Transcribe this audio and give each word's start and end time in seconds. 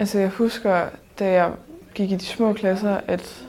Altså 0.00 0.18
jeg 0.18 0.28
husker, 0.28 0.88
da 1.18 1.32
jeg 1.32 1.52
gik 1.94 2.10
i 2.10 2.16
de 2.16 2.24
små 2.24 2.52
klasser, 2.52 3.00
at 3.06 3.46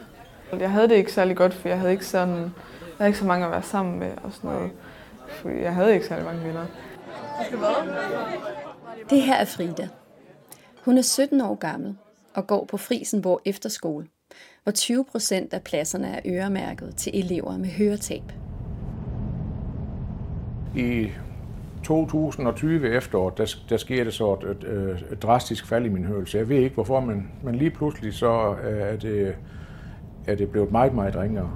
jeg 0.60 0.71
havde 0.71 0.89
det 0.89 0.96
ikke 0.96 1.14
særlig 1.14 1.36
godt, 1.38 1.54
for 1.54 1.70
jeg 1.70 1.80
havde 1.80 1.92
ikke 1.92 2.06
sådan, 2.06 2.36
jeg 2.36 2.52
havde 2.98 3.10
ikke 3.10 3.20
så 3.20 3.26
mange 3.26 3.46
at 3.46 3.52
være 3.52 3.64
sammen 3.64 4.00
med 4.00 4.12
og 4.24 4.34
sådan 4.34 4.50
noget. 4.50 4.72
For 5.30 5.50
jeg 5.50 5.74
havde 5.74 5.94
ikke 5.94 6.08
særlig 6.08 6.26
mange 6.26 6.44
venner. 6.44 6.66
Det 9.10 9.21
her 9.21 9.36
er 9.36 9.46
Frida. 9.46 9.88
Hun 10.86 10.98
er 10.98 11.02
17 11.02 11.41
år 11.41 11.55
gammel 11.55 11.98
og 12.34 12.48
går 12.48 12.66
på 12.66 12.78
Frisenborg 12.78 13.41
Efterskole, 13.46 14.07
hvor 14.64 14.71
20 14.71 15.05
procent 15.05 15.54
af 15.54 15.62
pladserne 15.62 16.07
er 16.07 16.21
øremærket 16.26 16.96
til 16.96 17.20
elever 17.20 17.57
med 17.57 17.70
høretab. 17.70 18.23
I 20.76 21.10
2020 21.90 22.96
efterår, 22.96 23.30
der, 23.30 23.56
der 23.70 23.78
sker 23.78 24.04
det 24.04 24.14
så 24.14 24.34
et, 24.34 24.64
et, 24.64 25.06
et 25.11 25.24
drastisk 25.24 25.66
fald 25.66 25.86
i 25.86 25.89
min 25.89 26.06
hørelse. 26.06 26.38
Jeg 26.38 26.50
ved 26.50 26.57
ikke 26.57 26.74
hvorfor, 26.74 27.00
men, 27.00 27.32
men 27.43 27.56
lige 27.56 27.71
pludselig 27.71 28.14
så 28.14 28.56
er 28.64 28.96
det, 28.96 29.36
er 30.28 30.36
det 30.36 30.50
blevet 30.50 30.71
meget, 30.71 30.94
meget 30.94 31.16
ringere. 31.16 31.52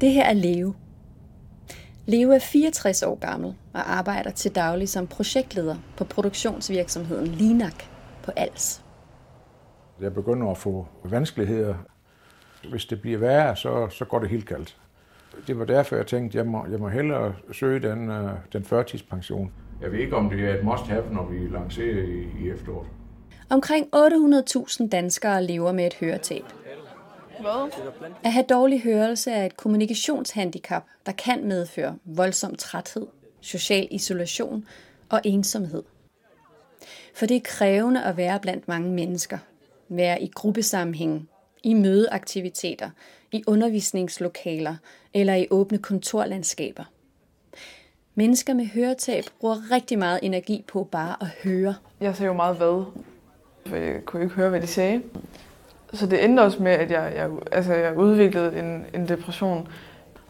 Det 0.00 0.10
her 0.10 0.24
er 0.24 0.32
Leo. 0.32 0.74
Leo 2.06 2.30
er 2.30 2.38
64 2.38 3.02
år 3.02 3.14
gammel 3.14 3.54
og 3.72 3.92
arbejder 3.92 4.30
til 4.30 4.54
daglig 4.54 4.88
som 4.88 5.06
projektleder 5.06 5.76
på 5.96 6.04
produktionsvirksomheden 6.04 7.26
Linak 7.26 7.84
på 8.22 8.30
Als. 8.36 8.84
Jeg 10.00 10.14
begynder 10.14 10.50
at 10.50 10.58
få 10.58 10.86
vanskeligheder. 11.04 11.74
Hvis 12.70 12.84
det 12.84 13.00
bliver 13.00 13.18
værre, 13.18 13.56
så, 13.56 13.88
så 13.88 14.04
går 14.04 14.18
det 14.18 14.28
helt 14.28 14.46
galt. 14.46 14.76
Det 15.46 15.58
var 15.58 15.64
derfor, 15.64 15.96
jeg 15.96 16.06
tænkte, 16.06 16.38
at 16.38 16.44
jeg 16.44 16.52
må, 16.52 16.66
jeg 16.70 16.78
må 16.78 16.88
hellere 16.88 17.34
søge 17.52 17.80
den, 17.80 18.10
uh, 18.10 18.30
den 18.52 18.64
førtidspension. 18.64 19.52
Jeg 19.82 19.92
ved 19.92 19.98
ikke, 19.98 20.16
om 20.16 20.30
det 20.30 20.44
er 20.44 20.54
et 20.54 20.64
must-have, 20.64 21.04
når 21.12 21.26
vi 21.26 21.48
lancerer 21.48 22.02
i, 22.02 22.44
i 22.44 22.50
efteråret. 22.50 22.86
Omkring 23.50 23.86
800.000 23.96 24.88
danskere 24.88 25.44
lever 25.44 25.72
med 25.72 25.86
et 25.86 25.94
høretab. 25.94 26.44
Hvad? 27.40 27.70
At 28.24 28.32
have 28.32 28.44
dårlig 28.48 28.82
hørelse 28.82 29.30
er 29.30 29.46
et 29.46 29.56
kommunikationshandicap, 29.56 30.82
der 31.06 31.12
kan 31.12 31.44
medføre 31.48 31.98
voldsom 32.04 32.54
træthed, 32.54 33.06
social 33.40 33.88
isolation 33.90 34.64
og 35.08 35.20
ensomhed. 35.24 35.82
For 37.14 37.26
det 37.26 37.36
er 37.36 37.40
krævende 37.44 38.04
at 38.04 38.16
være 38.16 38.40
blandt 38.40 38.68
mange 38.68 38.90
mennesker, 38.90 39.38
være 39.88 40.22
i 40.22 40.30
gruppesammenhæng, 40.34 41.28
i 41.66 41.74
mødeaktiviteter, 41.74 42.90
i 43.32 43.44
undervisningslokaler 43.46 44.76
eller 45.14 45.34
i 45.34 45.46
åbne 45.50 45.78
kontorlandskaber. 45.78 46.84
Mennesker 48.14 48.54
med 48.54 48.66
høretab 48.66 49.24
bruger 49.40 49.56
rigtig 49.70 49.98
meget 49.98 50.20
energi 50.22 50.64
på 50.68 50.84
bare 50.84 51.16
at 51.20 51.26
høre. 51.44 51.74
Jeg 52.00 52.16
sagde 52.16 52.26
jo 52.28 52.32
meget 52.32 52.56
hvad, 52.56 52.84
for 53.66 53.76
jeg 53.76 54.04
kunne 54.04 54.22
ikke 54.22 54.34
høre, 54.34 54.50
hvad 54.50 54.60
de 54.60 54.66
sagde. 54.66 55.02
Så 55.92 56.06
det 56.06 56.24
endte 56.24 56.40
også 56.40 56.62
med, 56.62 56.72
at 56.72 56.90
jeg, 56.90 57.12
jeg, 57.16 57.30
altså 57.52 57.74
jeg 57.74 57.96
udviklede 57.96 58.58
en, 58.58 58.86
en 58.94 59.08
depression. 59.08 59.68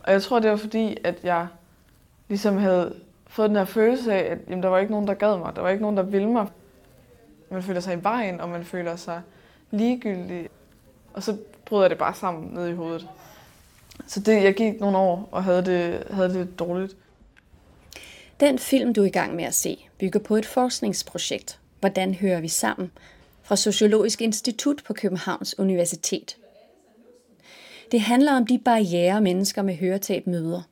Og 0.02 0.12
jeg 0.12 0.22
tror, 0.22 0.38
det 0.38 0.50
var 0.50 0.56
fordi, 0.56 0.96
at 1.04 1.24
jeg 1.24 1.46
ligesom 2.28 2.56
havde 2.56 2.94
fået 3.26 3.48
den 3.48 3.56
her 3.56 3.64
følelse 3.64 4.12
af, 4.12 4.32
at 4.32 4.38
jamen, 4.48 4.62
der 4.62 4.68
var 4.68 4.78
ikke 4.78 4.92
nogen, 4.92 5.08
der 5.08 5.14
gad 5.14 5.38
mig. 5.38 5.56
Der 5.56 5.62
var 5.62 5.68
ikke 5.68 5.82
nogen, 5.82 5.96
der 5.96 6.02
ville 6.02 6.28
mig. 6.28 6.46
Man 7.50 7.62
føler 7.62 7.80
sig 7.80 7.94
i 7.98 8.02
vejen, 8.02 8.40
og 8.40 8.48
man 8.48 8.64
føler 8.64 8.96
sig 8.96 9.20
ligegyldig. 9.70 10.48
Og 11.16 11.22
så 11.22 11.36
bryder 11.64 11.88
det 11.88 11.98
bare 11.98 12.14
sammen 12.14 12.54
ned 12.54 12.68
i 12.68 12.72
hovedet. 12.72 13.08
Så 14.06 14.20
det, 14.20 14.44
jeg 14.44 14.54
gik 14.54 14.80
nogle 14.80 14.98
år 14.98 15.28
og 15.32 15.44
havde 15.44 15.64
det, 15.64 16.02
havde 16.10 16.34
det 16.34 16.58
dårligt. 16.58 16.96
Den 18.40 18.58
film, 18.58 18.94
du 18.94 19.02
er 19.02 19.06
i 19.06 19.10
gang 19.10 19.36
med 19.36 19.44
at 19.44 19.54
se, 19.54 19.88
bygger 19.98 20.20
på 20.20 20.36
et 20.36 20.46
forskningsprojekt. 20.46 21.58
Hvordan 21.80 22.14
hører 22.14 22.40
vi 22.40 22.48
sammen? 22.48 22.92
Fra 23.42 23.56
Sociologisk 23.56 24.20
Institut 24.20 24.82
på 24.86 24.92
Københavns 24.92 25.58
Universitet. 25.58 26.36
Det 27.92 28.00
handler 28.00 28.32
om 28.32 28.46
de 28.46 28.58
barriere, 28.58 29.20
mennesker 29.20 29.62
med 29.62 29.74
høretab 29.74 30.26
møder. 30.26 30.62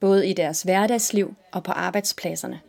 Både 0.00 0.28
i 0.28 0.32
deres 0.32 0.62
hverdagsliv 0.62 1.34
og 1.52 1.62
på 1.62 1.72
arbejdspladserne. 1.72 2.60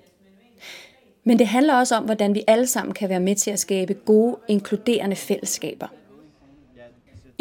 Men 1.24 1.40
det 1.40 1.48
handler 1.48 1.76
også 1.76 1.96
om, 1.96 2.04
hvordan 2.04 2.36
vi 2.36 2.44
alle 2.48 2.68
sammen 2.68 2.94
kan 2.94 3.10
være 3.10 3.20
med 3.20 3.36
til 3.36 3.52
at 3.52 3.60
skabe 3.60 3.94
gode, 3.94 4.38
inkluderende 4.48 5.16
fællesskaber. 5.16 5.88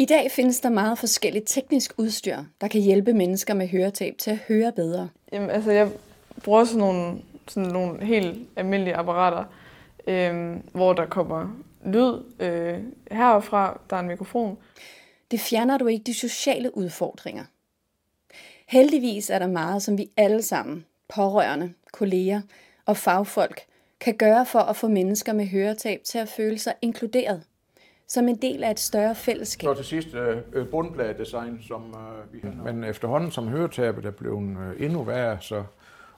I 0.01 0.05
dag 0.05 0.31
findes 0.31 0.59
der 0.59 0.69
meget 0.69 0.97
forskelligt 0.97 1.47
teknisk 1.47 1.93
udstyr, 1.97 2.37
der 2.61 2.67
kan 2.67 2.81
hjælpe 2.81 3.13
mennesker 3.13 3.53
med 3.53 3.67
høretab 3.67 4.15
til 4.17 4.31
at 4.31 4.37
høre 4.37 4.71
bedre. 4.71 5.09
Jamen, 5.33 5.49
altså, 5.49 5.71
jeg 5.71 5.91
bruger 6.43 6.63
sådan 6.63 6.79
nogle, 6.79 7.21
sådan 7.47 7.71
nogle 7.71 8.05
helt 8.05 8.49
almindelige 8.55 8.95
apparater, 8.95 9.43
øh, 10.07 10.55
hvor 10.71 10.93
der 10.93 11.05
kommer 11.05 11.55
lyd 11.85 12.23
øh, 12.39 12.79
herfra, 13.11 13.79
der 13.89 13.95
er 13.95 13.99
en 13.99 14.07
mikrofon. 14.07 14.57
Det 15.31 15.39
fjerner 15.39 15.77
du 15.77 15.87
ikke 15.87 16.03
de 16.03 16.13
sociale 16.13 16.77
udfordringer. 16.77 17.43
Heldigvis 18.67 19.29
er 19.29 19.39
der 19.39 19.47
meget, 19.47 19.83
som 19.83 19.97
vi 19.97 20.09
alle 20.17 20.41
sammen, 20.41 20.85
pårørende, 21.15 21.73
kolleger 21.93 22.41
og 22.85 22.97
fagfolk, 22.97 23.61
kan 23.99 24.17
gøre 24.17 24.45
for 24.45 24.59
at 24.59 24.75
få 24.75 24.87
mennesker 24.87 25.33
med 25.33 25.45
høretab 25.45 26.01
til 26.03 26.17
at 26.17 26.29
føle 26.29 26.59
sig 26.59 26.73
inkluderet 26.81 27.43
som 28.11 28.27
en 28.27 28.35
del 28.35 28.63
af 28.63 28.71
et 28.71 28.79
større 28.79 29.15
fællesskab. 29.15 29.67
Så 29.67 29.73
til 29.73 29.85
sidst 29.85 30.15
øh, 30.53 30.67
bundpladedesign, 30.67 31.61
som 31.67 31.81
øh, 31.81 32.33
vi 32.33 32.39
har. 32.43 32.63
Men 32.63 32.83
efterhånden 32.83 33.31
som 33.31 33.47
høretabet 33.47 34.05
er 34.05 34.11
blevet 34.11 34.57
øh, 34.57 34.85
endnu 34.85 35.03
værre, 35.03 35.37
så 35.41 35.63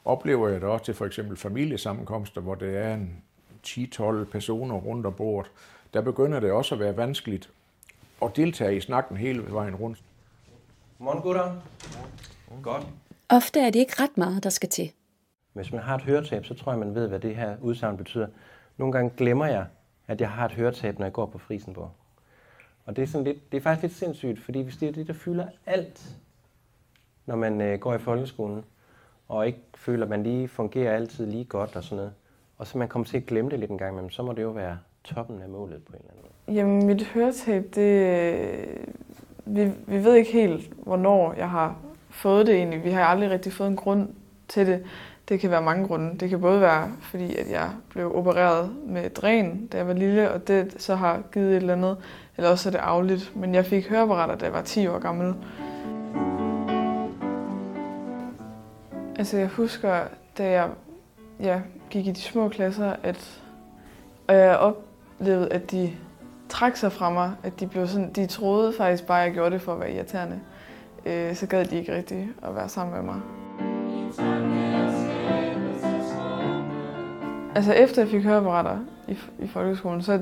oplever 0.06 0.50
jeg 0.50 0.62
det 0.62 0.70
også 0.70 0.86
til 0.86 0.94
for 0.94 1.06
eksempel 1.06 1.38
familiesammenkomster, 1.38 2.42
hvor 2.42 2.56
det 2.56 2.78
er 2.78 2.94
en 2.94 3.24
10-12 3.68 4.24
personer 4.24 4.76
rundt 4.76 5.06
om 5.06 5.14
bordet. 5.14 5.52
Der 5.94 6.02
begynder 6.02 6.40
det 6.40 6.52
også 6.52 6.76
at 6.76 6.80
være 6.80 6.98
vanskeligt 6.98 7.50
at 8.22 8.36
deltage 8.36 8.76
i 8.76 8.82
snakken 8.82 9.18
hele 9.18 9.44
vejen 9.48 9.76
rundt. 9.76 10.04
Godmorgen, 10.98 11.22
gutter. 11.22 11.52
Godt. 12.64 12.88
Ofte 13.30 13.60
er 13.60 13.70
det 13.70 13.80
ikke 13.80 13.94
ret 14.00 14.18
meget, 14.18 14.44
der 14.44 14.50
skal 14.50 14.70
til. 14.70 14.92
Hvis 15.54 15.72
man 15.72 15.82
har 15.82 15.96
et 15.96 16.02
høretab, 16.02 16.46
så 16.46 16.54
tror 16.54 16.72
jeg, 16.72 16.80
man 16.80 16.96
ved, 16.96 17.08
hvad 17.08 17.20
det 17.20 17.36
her 17.36 17.56
udsagn 17.62 17.98
betyder. 17.98 18.28
Nogle 18.78 18.92
gange 18.92 19.12
glemmer 19.18 19.46
jeg, 19.46 19.66
at 20.08 20.22
jeg 20.22 20.30
har 20.30 20.46
et 20.46 20.52
høretab, 20.52 21.00
når 21.00 21.06
jeg 21.06 21.14
går 21.14 21.26
på 21.26 21.38
Frisenborg. 21.38 21.92
Og 22.86 22.96
det 22.96 23.02
er, 23.02 23.08
sådan 23.08 23.26
lidt, 23.26 23.52
det 23.52 23.58
er 23.58 23.62
faktisk 23.62 23.82
lidt 23.82 23.94
sindssygt, 23.94 24.40
fordi 24.40 24.62
hvis 24.62 24.78
det 24.78 24.88
er 24.88 24.92
det, 24.92 25.08
der 25.08 25.14
fylder 25.14 25.48
alt, 25.66 26.16
når 27.26 27.36
man 27.36 27.62
øh, 27.62 27.80
går 27.80 27.94
i 27.94 28.00
folkeskolen, 28.00 28.66
og 29.28 29.48
ikke 29.48 29.60
føler, 29.76 30.04
at 30.04 30.10
man 30.10 30.24
lige 30.24 30.48
fungerer 30.48 30.96
altid 30.96 31.26
lige 31.26 31.44
godt 31.44 31.76
og 31.76 31.84
sådan 31.84 31.96
noget, 31.96 32.14
og 32.58 32.68
så 32.68 32.78
man 32.78 32.88
kommer 32.88 33.06
til 33.06 33.18
at 33.18 33.26
glemme 33.26 33.52
det 33.52 33.60
lidt 33.60 33.72
en 33.72 33.78
gang 33.78 33.92
imellem, 33.92 34.10
så 34.10 34.24
må 34.24 34.34
det 34.34 34.42
jo 34.42 34.50
være 34.50 34.80
toppen 35.04 35.42
af 35.42 35.50
målet 35.50 35.84
på 35.84 35.94
en 35.94 36.00
eller 36.00 36.12
anden 36.12 36.24
måde. 36.24 36.58
Jamen, 36.58 36.86
mit 36.86 37.04
høretab, 37.04 37.66
det... 37.76 37.82
Øh, 37.82 38.78
vi, 39.46 39.72
vi 39.88 40.04
ved 40.04 40.16
ikke 40.16 40.32
helt, 40.32 40.74
hvornår 40.74 41.34
jeg 41.34 41.50
har 41.50 41.78
fået 42.10 42.48
det 42.48 42.56
egentlig. 42.56 42.84
Vi 42.84 42.90
har 42.90 43.04
aldrig 43.04 43.30
rigtig 43.30 43.54
fået 43.54 43.68
en 43.68 43.76
grund 43.76 44.10
til 44.48 44.68
det. 44.68 44.84
Det 45.30 45.40
kan 45.40 45.52
være 45.52 45.62
mange 45.62 45.88
grunde. 45.88 46.18
Det 46.18 46.30
kan 46.30 46.42
både 46.42 46.62
være, 46.62 46.92
fordi 47.02 47.36
at 47.36 47.52
jeg 47.52 47.70
blev 47.90 48.16
opereret 48.16 48.76
med 48.88 49.10
dræn, 49.10 49.68
da 49.68 49.78
jeg 49.78 49.88
var 49.88 49.94
lille, 49.94 50.32
og 50.32 50.48
det 50.48 50.76
så 50.78 50.96
har 50.96 51.22
givet 51.34 51.50
et 51.50 51.56
eller 51.56 51.74
andet, 51.74 51.98
eller 52.38 52.50
også 52.50 52.70
er 52.70 52.72
det 52.72 52.80
afligt. 52.80 53.36
Men 53.36 53.56
jeg 53.56 53.66
fik 53.66 53.90
høreapparater, 53.90 54.36
da 54.36 54.46
jeg 54.46 54.54
var 54.54 54.62
10 54.62 54.88
år 54.88 55.00
gammel. 55.00 55.36
Altså 59.16 59.38
jeg 59.38 59.48
husker, 59.48 60.00
da 60.38 60.50
jeg 60.50 60.70
ja, 61.40 61.62
gik 61.90 62.08
i 62.08 62.12
de 62.12 62.22
små 62.22 62.50
klasser, 62.50 62.96
at 63.04 63.42
og 64.28 64.36
jeg 64.36 64.58
oplevede, 64.58 65.54
at 65.54 65.72
de 65.72 65.94
trak 66.50 66.76
sig 66.76 66.92
fra 66.92 67.10
mig. 67.10 67.32
At 67.44 67.60
de, 67.60 67.68
blev 67.68 67.88
sådan, 67.88 68.14
de 68.14 68.26
troede 68.26 68.74
faktisk 68.74 69.08
bare, 69.08 69.20
at 69.20 69.26
jeg 69.26 69.34
gjorde 69.34 69.52
det 69.52 69.62
for 69.62 69.74
at 69.74 69.80
være 69.80 69.92
irriterende. 69.92 70.40
Øh, 71.06 71.36
så 71.36 71.48
gad 71.48 71.66
de 71.66 71.78
ikke 71.78 71.96
rigtig 71.96 72.30
at 72.44 72.56
være 72.56 72.70
sammen 72.70 72.96
med 72.96 73.04
mig. 73.04 73.22
Altså 77.56 77.74
efter 77.74 78.02
jeg 78.02 78.12
fik 78.12 78.24
høreapparater 78.24 78.80
i, 79.08 79.18
i 79.40 79.48
folkeskolen, 79.48 80.02
så 80.02 80.22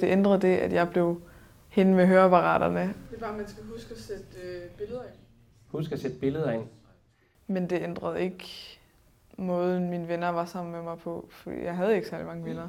det 0.00 0.06
ændrede 0.06 0.40
det, 0.40 0.56
at 0.56 0.72
jeg 0.72 0.90
blev 0.90 1.20
hende 1.68 1.94
med 1.94 2.06
høreapparaterne. 2.06 2.80
Det 2.80 3.16
er 3.16 3.20
bare, 3.20 3.30
at 3.30 3.36
man 3.36 3.48
skal 3.48 3.64
huske 3.64 3.94
at 3.94 4.00
sætte 4.00 4.24
øh, 4.44 4.70
billeder 4.78 5.02
ind. 5.02 5.12
Husk 5.66 5.92
at 5.92 6.00
sætte 6.00 6.16
billeder 6.16 6.50
ind. 6.50 6.64
Men 7.46 7.70
det 7.70 7.82
ændrede 7.82 8.22
ikke 8.22 8.44
måden, 9.38 9.90
mine 9.90 10.08
venner 10.08 10.28
var 10.28 10.44
sammen 10.44 10.72
med 10.72 10.82
mig 10.82 10.98
på, 10.98 11.28
for 11.30 11.50
jeg 11.50 11.76
havde 11.76 11.96
ikke 11.96 12.08
særlig 12.08 12.26
mange 12.26 12.44
venner. 12.44 12.68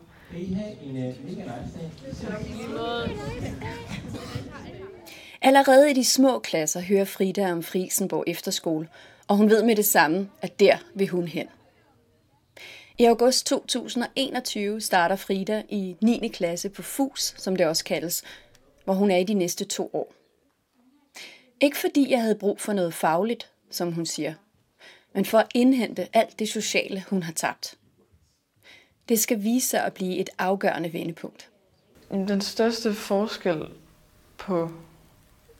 Allerede 5.42 5.92
i 5.92 5.94
de 5.94 6.06
små 6.06 6.40
klasser 6.40 6.82
hører 6.82 7.06
Frida 7.06 7.52
om 7.52 7.64
Frisenborg 7.64 8.24
Efterskole, 8.28 8.88
og 9.28 9.38
hun 9.38 9.50
ved 9.50 9.64
med 9.64 9.76
det 9.76 9.86
samme, 9.86 10.30
at 10.42 10.60
der 10.60 10.78
vil 10.96 11.08
hun 11.08 11.28
hen. 11.28 11.48
I 13.00 13.06
august 13.06 13.46
2021 13.46 14.82
starter 14.82 15.16
Frida 15.16 15.64
i 15.70 15.96
9. 16.02 16.28
klasse 16.28 16.70
på 16.70 16.82
FUS, 16.82 17.34
som 17.38 17.56
det 17.56 17.68
også 17.68 17.84
kaldes, 17.84 18.24
hvor 18.86 18.94
hun 18.94 19.12
er 19.12 19.18
i 19.18 19.24
de 19.24 19.34
næste 19.34 19.66
to 19.66 19.90
år. 19.94 20.14
Ikke 21.62 21.78
fordi 21.78 22.12
jeg 22.12 22.22
havde 22.22 22.36
brug 22.36 22.60
for 22.60 22.74
noget 22.74 22.94
fagligt, 22.94 23.52
som 23.70 23.92
hun 23.92 24.06
siger, 24.06 24.34
men 25.14 25.26
for 25.26 25.38
at 25.38 25.48
indhente 25.56 26.08
alt 26.14 26.40
det 26.40 26.50
sociale, 26.50 27.04
hun 27.10 27.24
har 27.24 27.34
tabt. 27.34 27.76
Det 29.10 29.20
skal 29.20 29.44
vise 29.44 29.68
sig 29.68 29.86
at 29.86 29.94
blive 29.94 30.18
et 30.18 30.30
afgørende 30.38 30.94
vendepunkt. 30.94 31.50
Den 32.12 32.42
største 32.42 32.94
forskel 32.94 33.66
på 34.38 34.72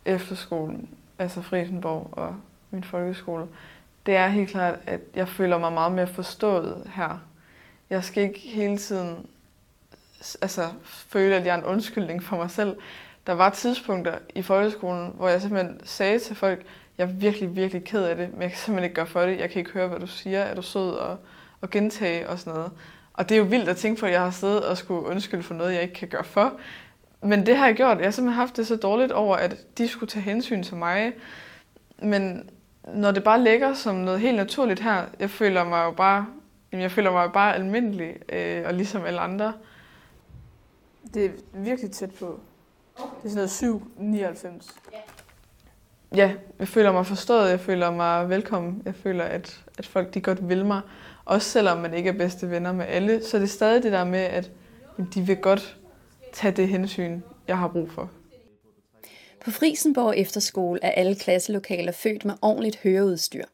efterskolen, 0.06 0.90
altså 1.20 1.42
Frisenborg 1.42 2.10
og 2.12 2.36
min 2.72 2.84
folkeskole, 2.84 3.48
det 4.08 4.16
er 4.16 4.28
helt 4.28 4.50
klart, 4.50 4.80
at 4.86 5.00
jeg 5.16 5.28
føler 5.28 5.58
mig 5.58 5.74
meget 5.74 5.92
mere 5.92 6.08
forstået 6.08 6.92
her. 6.96 7.20
Jeg 7.90 8.04
skal 8.04 8.24
ikke 8.24 8.40
hele 8.40 8.78
tiden 8.78 9.26
altså, 10.42 10.68
føle, 10.84 11.36
at 11.36 11.46
jeg 11.46 11.54
er 11.54 11.58
en 11.58 11.66
undskyldning 11.66 12.24
for 12.24 12.38
mig 12.38 12.52
selv. 12.52 12.78
Der 13.28 13.34
var 13.34 13.50
tidspunkter 13.50 14.18
i 14.36 14.42
folkeskolen, 14.42 15.14
hvor 15.16 15.30
jeg 15.30 15.42
simpelthen 15.42 15.80
sagde 15.84 16.20
til 16.20 16.36
folk, 16.36 16.66
jeg 16.98 17.04
er 17.04 17.12
virkelig, 17.12 17.56
virkelig 17.56 17.84
ked 17.84 18.04
af 18.04 18.16
det, 18.16 18.34
men 18.34 18.42
jeg 18.42 18.50
kan 18.50 18.58
simpelthen 18.58 18.84
ikke 18.84 18.96
gøre 18.96 19.08
for 19.08 19.22
det. 19.22 19.40
Jeg 19.40 19.50
kan 19.50 19.60
ikke 19.60 19.72
høre, 19.72 19.88
hvad 19.88 20.00
du 20.00 20.08
siger. 20.08 20.40
Er 20.40 20.56
du 20.56 20.62
sød 20.62 20.90
og, 20.90 21.18
og 21.62 21.70
gentage 21.70 22.30
og 22.30 22.40
sådan 22.40 22.54
noget. 22.54 22.72
Og 23.14 23.30
det 23.30 23.36
er 23.36 23.40
jo 23.40 23.46
vildt 23.46 23.70
at 23.70 23.78
tænke 23.78 24.00
på, 24.00 24.06
at 24.06 24.12
jeg 24.12 24.22
har 24.22 24.32
siddet 24.32 24.66
og 24.66 24.78
skulle 24.78 25.06
undskylde 25.06 25.44
for 25.44 25.54
noget, 25.54 25.74
jeg 25.74 25.82
ikke 25.82 25.94
kan 25.94 26.08
gøre 26.08 26.24
for. 26.24 26.60
Men 27.22 27.46
det 27.46 27.58
har 27.58 27.66
jeg 27.66 27.76
gjort. 27.76 27.98
Jeg 27.98 28.06
har 28.06 28.12
simpelthen 28.12 28.40
haft 28.40 28.58
det 28.58 28.68
så 28.68 28.76
dårligt 28.76 29.12
over, 29.12 29.36
at 29.36 29.56
de 29.78 29.88
skulle 29.88 30.10
tage 30.10 30.24
hensyn 30.24 30.64
til 30.64 30.76
mig. 30.76 31.14
Men 32.02 32.50
når 32.94 33.12
det 33.12 33.24
bare 33.24 33.44
ligger 33.44 33.74
som 33.74 33.96
noget 33.96 34.20
helt 34.20 34.38
naturligt 34.38 34.80
her, 34.80 35.06
jeg 35.20 35.30
føler 35.30 35.64
mig 35.64 35.84
jo 35.86 35.92
bare, 35.92 36.26
jamen 36.72 36.82
jeg 36.82 36.92
føler 36.92 37.12
mig 37.12 37.24
jo 37.24 37.30
bare 37.30 37.56
almindelig, 37.56 38.16
øh, 38.34 38.64
og 38.66 38.74
ligesom 38.74 39.06
alle 39.06 39.20
andre. 39.20 39.54
Det 41.14 41.26
er 41.26 41.30
virkelig 41.54 41.92
tæt 41.92 42.12
på. 42.12 42.40
Det 42.98 43.40
er 43.40 43.48
sådan 43.48 43.72
noget 44.00 44.62
7,99. 44.62 44.80
Ja, 46.16 46.34
jeg 46.60 46.68
føler 46.68 46.92
mig 46.92 47.06
forstået, 47.06 47.50
jeg 47.50 47.60
føler 47.60 47.92
mig 47.92 48.30
velkommen, 48.30 48.82
jeg 48.86 48.96
føler, 48.96 49.24
at, 49.24 49.62
at 49.78 49.86
folk 49.86 50.14
de 50.14 50.22
godt 50.22 50.50
vil 50.50 50.66
mig. 50.66 50.82
Også 51.26 51.50
selvom 51.50 51.78
man 51.78 51.94
ikke 51.94 52.10
er 52.10 52.14
bedste 52.14 52.50
venner 52.50 52.72
med 52.72 52.86
alle, 52.86 53.24
så 53.24 53.38
det 53.38 53.44
er 53.44 53.48
stadig 53.48 53.84
det 53.84 53.92
der 53.92 54.04
med, 54.04 54.20
at 54.20 54.52
de 55.14 55.22
vil 55.22 55.38
godt 55.38 55.78
tage 56.34 56.52
det 56.52 56.68
hensyn, 56.68 57.22
jeg 57.48 57.58
har 57.58 57.68
brug 57.68 57.92
for. 57.92 58.10
På 59.48 59.52
Frisenborg 59.52 60.18
Efterskole 60.18 60.80
er 60.84 60.92
alle 60.92 61.16
klasselokaler 61.16 61.92
født 61.92 62.26
med 62.26 62.34
ordentligt 62.42 62.78
høreudstyr. 62.78 63.46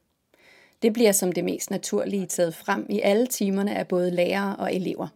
Det 0.82 0.94
bliver 0.94 1.12
som 1.12 1.32
det 1.32 1.44
mest 1.44 1.72
naturlige 1.72 2.26
taget 2.26 2.56
frem 2.56 2.86
i 2.90 3.02
alle 3.02 3.28
timerne 3.28 3.76
af 3.76 3.88
både 3.88 4.12
lærere 4.12 4.56
og 4.56 4.76
elever. 4.76 5.08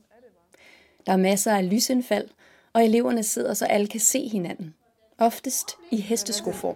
Der 1.05 1.11
er 1.11 1.17
masser 1.17 1.55
af 1.55 1.69
lysindfald, 1.69 2.27
og 2.73 2.85
eleverne 2.85 3.23
sidder, 3.23 3.53
så 3.53 3.65
alle 3.65 3.87
kan 3.87 3.99
se 3.99 4.27
hinanden. 4.27 4.73
Oftest 5.17 5.69
i 5.91 6.01
hesteskoform. 6.01 6.75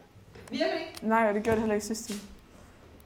Nej, 1.01 1.31
det 1.31 1.44
gjorde 1.44 1.56
det 1.56 1.62
heller 1.62 1.75
ikke 1.75 1.88
sidste. 1.88 2.13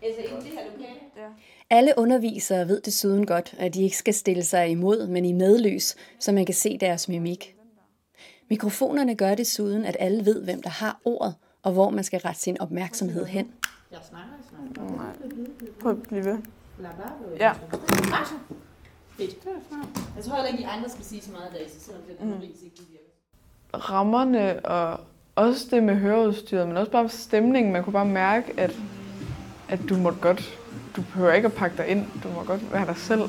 Altså 0.03 0.21
i 0.21 0.23
det 0.23 0.43
her 0.43 0.65
lokale? 0.77 0.99
Ja. 1.17 1.27
Alle 1.69 1.93
undervisere 1.97 2.67
ved 2.67 2.81
desuden 2.81 3.25
godt, 3.25 3.55
at 3.57 3.73
de 3.73 3.83
ikke 3.83 3.97
skal 3.97 4.13
stille 4.13 4.43
sig 4.43 4.69
imod, 4.69 5.07
men 5.07 5.25
i 5.25 5.31
medløs, 5.31 5.95
så 6.19 6.31
man 6.31 6.45
kan 6.45 6.55
se 6.55 6.77
deres 6.77 7.09
mimik. 7.09 7.54
Mikrofonerne 8.49 9.15
gør 9.15 9.35
desuden, 9.35 9.85
at 9.85 9.97
alle 9.99 10.25
ved, 10.25 10.43
hvem 10.43 10.61
der 10.61 10.69
har 10.69 10.99
ordet, 11.05 11.35
og 11.63 11.71
hvor 11.71 11.89
man 11.89 12.03
skal 12.03 12.19
rette 12.19 12.41
sin 12.41 12.61
opmærksomhed 12.61 13.25
hen. 13.25 13.51
Jeg 13.91 13.99
snakker, 14.09 14.31
jeg 14.37 14.73
snakker. 14.75 14.95
Nej. 14.97 15.15
Prøv 15.81 15.91
at 15.91 16.01
blive 16.01 16.25
ved. 16.25 16.37
Ja. 17.39 17.53
Jeg 19.19 20.23
tror 20.23 20.35
heller 20.35 20.47
ikke, 20.47 20.63
de 20.63 20.67
andre 20.67 20.89
skal 20.89 21.05
sige 21.05 21.21
så 21.21 21.31
meget 21.31 21.49
i 21.51 21.57
dag, 21.57 21.69
så 21.69 21.85
selvom 21.85 22.01
det 22.07 22.15
er 22.19 22.25
mm. 22.25 22.41
ikke 22.41 22.55
virker. 22.63 23.89
Rammerne 23.89 24.65
og 24.65 24.99
også 25.35 25.67
det 25.71 25.83
med 25.83 25.95
høreudstyret, 25.95 26.67
men 26.67 26.77
også 26.77 26.91
bare 26.91 27.09
stemningen. 27.09 27.73
Man 27.73 27.83
kunne 27.83 27.93
bare 27.93 28.05
mærke, 28.05 28.53
at, 28.57 28.71
at 29.69 29.79
du 29.89 29.97
måtte 29.97 30.19
godt, 30.19 30.59
du 30.95 31.01
behøver 31.01 31.33
ikke 31.33 31.45
at 31.45 31.53
pakke 31.53 31.77
dig 31.77 31.87
ind. 31.87 32.05
Du 32.23 32.29
må 32.29 32.43
godt 32.43 32.73
være 32.73 32.85
dig 32.85 32.97
selv. 32.97 33.21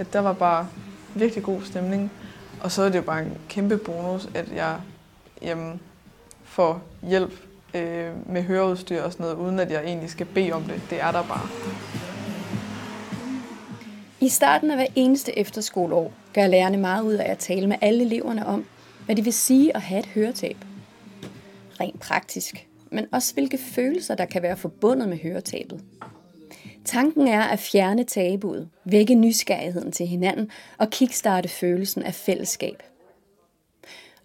At 0.00 0.12
der 0.12 0.20
var 0.20 0.32
bare 0.32 0.68
virkelig 1.14 1.44
god 1.44 1.62
stemning. 1.62 2.12
Og 2.60 2.70
så 2.70 2.82
er 2.82 2.88
det 2.88 2.96
jo 2.96 3.02
bare 3.02 3.22
en 3.22 3.38
kæmpe 3.48 3.76
bonus, 3.76 4.28
at 4.34 4.52
jeg 4.54 4.76
jamen, 5.42 5.80
får 6.44 6.82
hjælp 7.02 7.32
øh, 7.74 8.28
med 8.32 8.42
høreudstyr 8.42 9.02
og 9.02 9.12
sådan 9.12 9.24
noget, 9.24 9.36
uden 9.36 9.60
at 9.60 9.70
jeg 9.70 9.84
egentlig 9.84 10.10
skal 10.10 10.26
bede 10.26 10.52
om 10.52 10.62
det. 10.62 10.82
Det 10.90 11.00
er 11.00 11.12
der 11.12 11.22
bare. 11.22 11.48
I 14.20 14.28
starten 14.28 14.70
af 14.70 14.76
hver 14.76 14.86
eneste 14.94 15.38
efterskoleår 15.38 16.12
gør 16.34 16.46
lærerne 16.46 16.76
meget 16.76 17.02
ud 17.02 17.14
af 17.14 17.30
at 17.30 17.38
tale 17.38 17.66
med 17.66 17.76
alle 17.80 18.04
eleverne 18.04 18.46
om, 18.46 18.66
hvad 19.04 19.16
det 19.16 19.24
vil 19.24 19.32
sige 19.32 19.76
at 19.76 19.82
have 19.82 19.98
et 19.98 20.06
høretab. 20.06 20.56
Rent 21.80 22.00
praktisk, 22.00 22.66
men 22.90 23.06
også 23.12 23.34
hvilke 23.34 23.58
følelser, 23.58 24.14
der 24.14 24.24
kan 24.24 24.42
være 24.42 24.56
forbundet 24.56 25.08
med 25.08 25.18
høretabet. 25.18 25.80
Tanken 26.84 27.28
er 27.28 27.42
at 27.42 27.58
fjerne 27.58 28.04
tabuet, 28.04 28.68
vække 28.84 29.14
nysgerrigheden 29.14 29.92
til 29.92 30.06
hinanden 30.06 30.50
og 30.78 30.90
kickstarte 30.90 31.48
følelsen 31.48 32.02
af 32.02 32.14
fællesskab. 32.14 32.82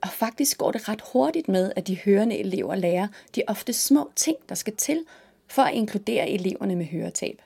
Og 0.01 0.09
faktisk 0.09 0.57
går 0.57 0.71
det 0.71 0.89
ret 0.89 1.01
hurtigt 1.13 1.47
med, 1.47 1.71
at 1.75 1.87
de 1.87 1.97
hørende 2.05 2.37
elever 2.37 2.75
lærer 2.75 3.07
de 3.35 3.41
ofte 3.47 3.73
små 3.73 4.11
ting, 4.15 4.37
der 4.49 4.55
skal 4.55 4.75
til 4.75 5.05
for 5.47 5.61
at 5.61 5.73
inkludere 5.73 6.29
eleverne 6.29 6.75
med 6.75 6.85
høretab. 6.85 7.41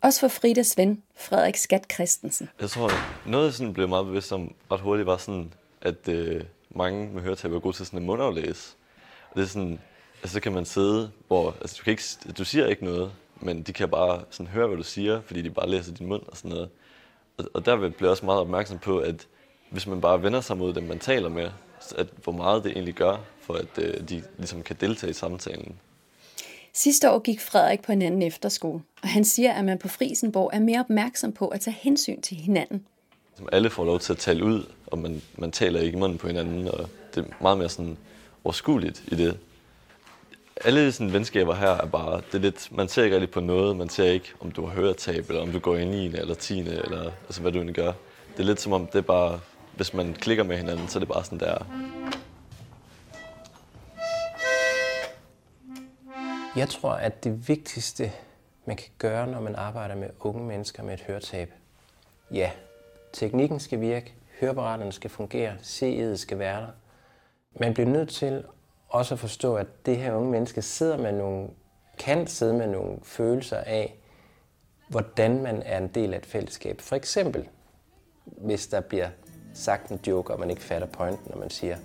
Også 0.00 0.20
for 0.20 0.28
Fridas 0.28 0.76
ven, 0.76 1.02
Frederik 1.16 1.56
Skat 1.56 1.86
Christensen. 1.92 2.48
Jeg 2.60 2.70
tror, 2.70 2.90
noget 3.28 3.44
jeg 3.44 3.54
sådan 3.54 3.72
blev 3.72 3.88
meget 3.88 4.06
bevidst 4.06 4.32
om 4.32 4.54
ret 4.70 4.80
hurtigt 4.80 5.06
var 5.06 5.16
sådan, 5.16 5.52
at 5.80 6.08
øh, 6.08 6.44
mange 6.70 7.08
med 7.14 7.22
høretab 7.22 7.52
er 7.52 7.58
gode 7.58 7.76
til 7.76 7.86
sådan 7.86 7.98
en 7.98 8.06
mundaflæse. 8.06 8.74
Og 9.30 9.36
det 9.36 9.42
er 9.42 9.46
sådan, 9.46 9.78
altså 10.22 10.32
så 10.32 10.40
kan 10.40 10.52
man 10.52 10.64
sidde, 10.64 11.10
hvor, 11.26 11.56
altså 11.60 11.76
du, 11.78 11.84
kan 11.84 11.90
ikke, 11.90 12.02
du 12.38 12.44
siger 12.44 12.66
ikke 12.66 12.84
noget, 12.84 13.12
men 13.40 13.62
de 13.62 13.72
kan 13.72 13.88
bare 13.88 14.22
sådan 14.30 14.46
høre, 14.46 14.66
hvad 14.66 14.76
du 14.76 14.82
siger, 14.82 15.20
fordi 15.20 15.42
de 15.42 15.50
bare 15.50 15.68
læser 15.68 15.94
din 15.94 16.06
mund 16.06 16.22
og 16.26 16.36
sådan 16.36 16.50
noget. 16.50 16.68
Og, 17.38 17.44
og 17.54 17.66
der 17.66 17.76
blev 17.76 17.94
jeg 18.00 18.10
også 18.10 18.24
meget 18.24 18.40
opmærksom 18.40 18.78
på, 18.78 18.98
at 18.98 19.26
hvis 19.70 19.86
man 19.86 20.00
bare 20.00 20.22
vender 20.22 20.40
sig 20.40 20.56
mod 20.56 20.74
dem, 20.74 20.82
man 20.82 20.98
taler 20.98 21.28
med, 21.28 21.50
at 21.96 22.06
hvor 22.22 22.32
meget 22.32 22.64
det 22.64 22.72
egentlig 22.72 22.94
gør, 22.94 23.16
for 23.40 23.54
at 23.54 23.78
øh, 23.78 24.08
de 24.08 24.22
ligesom 24.36 24.62
kan 24.62 24.76
deltage 24.80 25.10
i 25.10 25.14
samtalen. 25.14 25.76
Sidste 26.72 27.10
år 27.10 27.18
gik 27.18 27.40
Frederik 27.40 27.82
på 27.82 27.92
en 27.92 28.02
anden 28.02 28.22
efterskole, 28.22 28.82
og 29.02 29.08
han 29.08 29.24
siger, 29.24 29.52
at 29.52 29.64
man 29.64 29.78
på 29.78 29.88
Frisenborg 29.88 30.50
er 30.52 30.58
mere 30.58 30.80
opmærksom 30.80 31.32
på 31.32 31.48
at 31.48 31.60
tage 31.60 31.76
hensyn 31.80 32.20
til 32.20 32.36
hinanden. 32.36 32.86
Alle 33.52 33.70
får 33.70 33.84
lov 33.84 34.00
til 34.00 34.12
at 34.12 34.18
tale 34.18 34.44
ud, 34.44 34.66
og 34.86 34.98
man, 34.98 35.22
man 35.36 35.52
taler 35.52 35.80
ikke 35.80 35.96
i 35.96 36.00
munden 36.00 36.18
på 36.18 36.26
hinanden, 36.26 36.68
og 36.68 36.88
det 37.14 37.24
er 37.24 37.28
meget 37.40 37.58
mere 37.58 37.68
sådan 37.68 37.96
overskueligt 38.44 39.04
i 39.06 39.14
det. 39.14 39.38
Alle 40.64 40.92
sådan 40.92 41.12
venskaber 41.12 41.54
her 41.54 41.68
er 41.68 41.86
bare, 41.86 42.16
det 42.16 42.34
er 42.34 42.38
lidt, 42.38 42.68
man 42.72 42.88
ser 42.88 43.04
ikke 43.04 43.16
rigtig 43.16 43.30
på 43.30 43.40
noget, 43.40 43.76
man 43.76 43.88
ser 43.88 44.04
ikke, 44.04 44.32
om 44.40 44.50
du 44.50 44.66
har 44.66 44.74
høretab, 44.74 45.28
eller 45.28 45.42
om 45.42 45.52
du 45.52 45.58
går 45.58 45.76
i 45.76 45.84
9. 45.84 46.06
eller 46.06 46.34
10. 46.34 46.60
eller 46.60 47.10
altså, 47.24 47.40
hvad 47.40 47.52
du 47.52 47.58
egentlig 47.58 47.74
gør. 47.74 47.92
Det 48.32 48.40
er 48.40 48.44
lidt 48.44 48.60
som 48.60 48.72
om, 48.72 48.86
det 48.86 48.94
er 48.94 49.02
bare, 49.02 49.40
hvis 49.76 49.94
man 49.94 50.14
klikker 50.14 50.44
med 50.44 50.56
hinanden, 50.56 50.88
så 50.88 50.98
er 50.98 51.00
det 51.00 51.08
bare 51.08 51.24
sådan 51.24 51.40
der. 51.40 51.66
Jeg 56.56 56.68
tror, 56.68 56.92
at 56.92 57.24
det 57.24 57.48
vigtigste, 57.48 58.12
man 58.66 58.76
kan 58.76 58.88
gøre, 58.98 59.26
når 59.26 59.40
man 59.40 59.54
arbejder 59.54 59.94
med 59.94 60.08
unge 60.20 60.44
mennesker 60.44 60.82
med 60.82 60.94
et 60.94 61.00
høretab, 61.00 61.52
ja, 62.30 62.50
teknikken 63.12 63.60
skal 63.60 63.80
virke, 63.80 64.14
høreapparaterne 64.40 64.92
skal 64.92 65.10
fungere, 65.10 65.52
CE'et 65.62 66.16
skal 66.16 66.38
være 66.38 66.60
der. 66.60 66.68
Man 67.60 67.74
bliver 67.74 67.88
nødt 67.88 68.08
til 68.08 68.44
også 68.88 69.14
at 69.14 69.20
forstå, 69.20 69.54
at 69.54 69.66
det 69.86 69.96
her 69.96 70.14
unge 70.14 70.30
menneske 70.30 70.62
sidder 70.62 70.96
med 70.96 71.12
nogle, 71.12 71.48
kan 71.98 72.26
sidde 72.26 72.54
med 72.54 72.66
nogle 72.66 72.98
følelser 73.02 73.56
af, 73.56 73.98
hvordan 74.88 75.42
man 75.42 75.62
er 75.64 75.78
en 75.78 75.88
del 75.88 76.14
af 76.14 76.18
et 76.18 76.26
fællesskab. 76.26 76.80
For 76.80 76.96
eksempel, 76.96 77.48
hvis 78.24 78.66
der 78.66 78.80
bliver 78.80 79.08
sagt 79.54 79.90
en 79.90 80.00
joke, 80.06 80.32
og 80.32 80.40
man 80.40 80.50
ikke 80.50 80.62
fatter 80.62 80.88
pointen, 80.88 81.30
når 81.30 81.38
man 81.38 81.50
siger, 81.50 81.76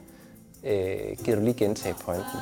øh, 0.63 1.17
giver 1.23 1.35
du 1.35 1.41
lige 1.41 1.53
gentage 1.53 1.95
pointen? 2.05 2.39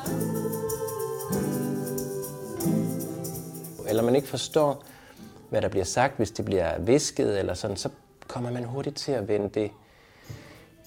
Eller 3.89 4.03
man 4.03 4.15
ikke 4.15 4.27
forstår, 4.27 4.84
hvad 5.50 5.62
der 5.62 5.70
bliver 5.70 5.86
sagt, 5.86 6.18
hvis 6.18 6.32
det 6.32 6.46
bliver 6.46 6.80
visket 6.80 7.39
eller 7.39 7.53
sådan, 7.53 7.77
så 7.77 7.89
kommer 8.27 8.51
man 8.51 8.63
hurtigt 8.63 8.98
til 8.98 9.12
at 9.12 9.27
vende 9.27 9.50
det 9.50 9.72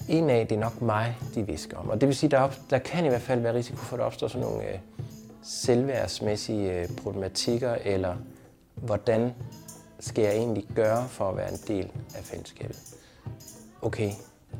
en 0.09 0.29
af, 0.29 0.47
det 0.47 0.55
er 0.55 0.59
nok 0.59 0.81
mig, 0.81 1.17
de 1.35 1.47
visker 1.47 1.77
om. 1.77 1.89
Og 1.89 2.01
det 2.01 2.07
vil 2.07 2.15
sige, 2.15 2.29
der, 2.31 2.39
op, 2.39 2.55
der 2.69 2.79
kan 2.79 3.05
i 3.05 3.07
hvert 3.09 3.21
fald 3.21 3.39
være 3.39 3.53
risiko 3.53 3.77
for, 3.77 3.95
at 3.95 3.99
der 3.99 4.05
opstår 4.05 4.27
sådan 4.27 4.47
nogle 4.47 4.69
øh, 4.69 4.79
selvværdsmæssige 5.43 6.73
øh, 6.73 6.89
problematikker, 7.03 7.75
eller 7.83 8.15
hvordan 8.75 9.33
skal 9.99 10.23
jeg 10.23 10.35
egentlig 10.35 10.67
gøre 10.75 11.07
for 11.07 11.29
at 11.29 11.37
være 11.37 11.51
en 11.51 11.59
del 11.67 11.91
af 12.15 12.23
fællesskabet. 12.23 12.95
Okay, 13.81 14.11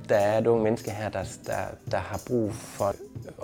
der 0.10 0.16
er 0.18 0.38
et 0.38 0.48
unge 0.48 0.64
menneske 0.64 0.92
her, 0.92 1.10
der, 1.10 1.24
der, 1.46 1.66
der 1.92 1.98
har 1.98 2.22
brug 2.28 2.54
for 2.54 2.96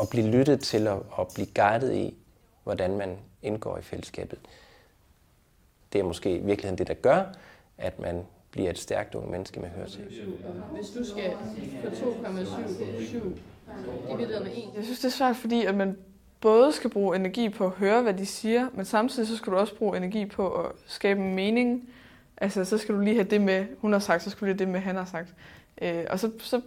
at 0.02 0.10
blive 0.10 0.28
lyttet 0.28 0.60
til 0.60 0.88
og, 0.88 1.06
og 1.12 1.28
blive 1.34 1.48
guidet 1.56 1.94
i, 1.94 2.18
hvordan 2.64 2.98
man 2.98 3.18
indgår 3.42 3.78
i 3.78 3.82
fællesskabet. 3.82 4.40
Det 5.94 6.00
er 6.00 6.04
måske 6.04 6.36
i 6.36 6.40
virkeligheden 6.40 6.78
det, 6.78 6.88
der 6.88 6.94
gør, 6.94 7.24
at 7.78 8.00
man 8.00 8.26
bliver 8.52 8.70
et 8.70 8.80
stærkt 8.80 9.16
unge 9.16 9.32
menneske 9.32 9.60
med 9.60 9.70
høretab. 9.70 10.12
Hvis 10.74 10.90
du 10.90 11.06
skal 11.06 11.32
2,7 11.84 12.98
på 12.98 13.02
7, 13.02 13.38
Divideret 14.12 14.44
med 14.44 14.52
en. 14.56 14.70
Jeg 14.76 14.84
synes, 14.84 15.00
det 15.00 15.06
er 15.06 15.12
svært, 15.12 15.36
fordi 15.36 15.66
at 15.66 15.76
man 15.76 15.98
både 16.42 16.72
skal 16.72 16.90
bruge 16.90 17.16
energi 17.16 17.50
på 17.50 17.66
at 17.66 17.72
høre, 17.72 18.02
hvad 18.02 18.14
de 18.14 18.26
siger, 18.26 18.68
men 18.74 18.86
samtidig 18.86 19.28
så 19.28 19.38
skal 19.38 19.54
du 19.54 19.58
også 19.58 19.76
bruge 19.76 19.98
energi 19.98 20.26
på 20.26 20.54
at 20.54 20.72
skabe 20.86 21.20
en 21.20 21.36
mening. 21.36 21.90
Altså, 22.38 22.66
så 22.66 22.78
skal 22.78 22.96
du 22.96 23.00
lige 23.00 23.16
have 23.16 23.28
det 23.28 23.42
med, 23.42 23.66
hun 23.80 23.94
har 23.94 24.00
sagt, 24.00 24.24
så 24.24 24.30
skal 24.30 24.40
du 24.40 24.46
lige 24.46 24.54
have 24.54 24.66
det 24.66 24.68
med, 24.68 24.80
han 24.80 24.96
har 24.96 25.06
sagt. 25.06 25.34
Øh, 25.82 26.06
og 26.10 26.20
så, 26.20 26.32
så, 26.40 26.62